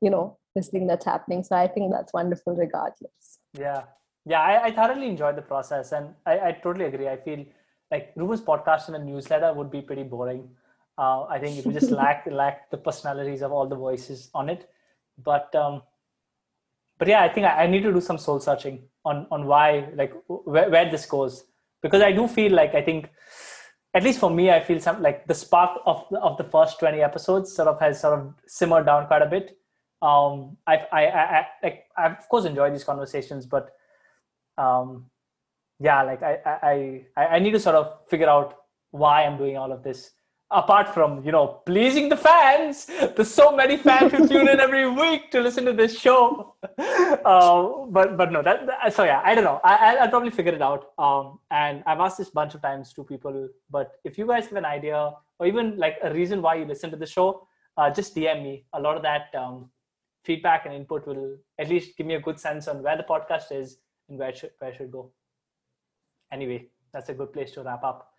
[0.00, 1.42] you know, this thing that's happening.
[1.42, 3.38] So I think that's wonderful regardless.
[3.58, 3.82] Yeah.
[4.24, 7.08] Yeah, I, I thoroughly enjoyed the process and I, I totally agree.
[7.08, 7.44] I feel
[7.90, 10.48] like Reuben's podcast and a newsletter would be pretty boring.
[10.96, 14.48] Uh, I think it would just lack lack the personalities of all the voices on
[14.48, 14.68] it.
[15.18, 15.82] But um,
[16.98, 19.88] but yeah, I think I, I, need to do some soul searching on on why
[19.94, 21.44] like where, where this goes
[21.82, 23.10] because I do feel like I think
[23.94, 27.02] at least for me I feel some like the spark of of the first twenty
[27.02, 29.58] episodes sort of has sort of simmered down quite a bit.
[30.00, 33.70] Um, I I I, I like I of course enjoy these conversations, but
[34.58, 35.06] um,
[35.80, 38.54] yeah, like I, I, I need to sort of figure out
[38.90, 40.12] why I'm doing all of this.
[40.52, 42.86] Apart from you know pleasing the fans,
[43.16, 46.54] there's so many fans who tune in every week to listen to this show.
[47.24, 49.60] Uh, but but no, that, that, so yeah, I don't know.
[49.62, 50.90] I I'll probably figure it out.
[50.98, 53.48] Um, and I've asked this bunch of times to people.
[53.70, 56.90] But if you guys have an idea or even like a reason why you listen
[56.90, 57.46] to the show,
[57.76, 58.64] uh, just DM me.
[58.72, 59.70] A lot of that um,
[60.24, 63.52] feedback and input will at least give me a good sense on where the podcast
[63.52, 63.76] is
[64.08, 65.12] and where it should, where it should go
[66.32, 68.11] anyway, that's a good place to wrap up.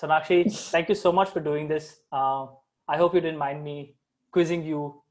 [0.00, 2.00] Sonakshi, thank you so much for doing this.
[2.12, 2.46] Uh,
[2.86, 3.96] I hope you didn't mind me
[4.30, 5.02] quizzing you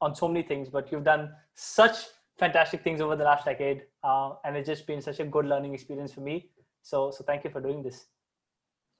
[0.00, 1.96] on so many things, but you've done such
[2.38, 5.72] fantastic things over the last decade, uh, and it's just been such a good learning
[5.72, 6.50] experience for me.
[6.82, 8.06] So, so thank you for doing this.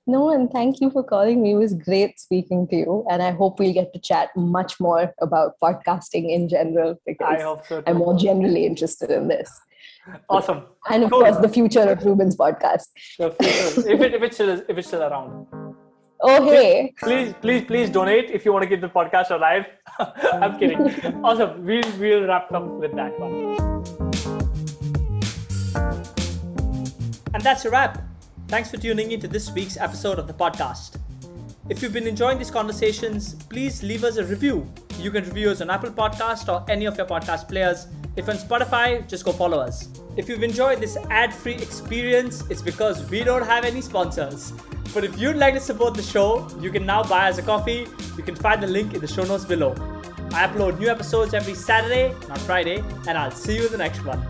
[0.06, 1.52] No, and thank you for calling me.
[1.52, 5.14] It was great speaking to you, and I hope we'll get to chat much more
[5.22, 9.51] about podcasting in general because I hope so I'm more generally interested in this.
[10.28, 10.64] Awesome.
[10.90, 11.20] And of cool.
[11.20, 12.89] course, the future of Reuben's podcast.
[13.18, 15.47] if it if it's still if it's still around.
[16.20, 16.93] Oh hey!
[17.01, 19.64] Please, please, please donate if you want to keep the podcast alive.
[19.98, 20.81] I'm kidding.
[21.24, 21.64] awesome.
[21.64, 23.56] We'll we'll wrap up with that one.
[27.32, 28.13] And that's a wrap.
[28.48, 30.98] Thanks for tuning in to this week's episode of the podcast.
[31.70, 34.70] If you've been enjoying these conversations, please leave us a review.
[34.98, 37.88] You can review us on Apple Podcast or any of your podcast players.
[38.16, 39.88] If on Spotify, just go follow us.
[40.16, 44.52] If you've enjoyed this ad-free experience, it's because we don't have any sponsors.
[44.92, 47.86] But if you'd like to support the show, you can now buy us a coffee.
[48.16, 49.72] You can find the link in the show notes below.
[50.32, 54.04] I upload new episodes every Saturday, not Friday, and I'll see you in the next
[54.04, 54.22] one.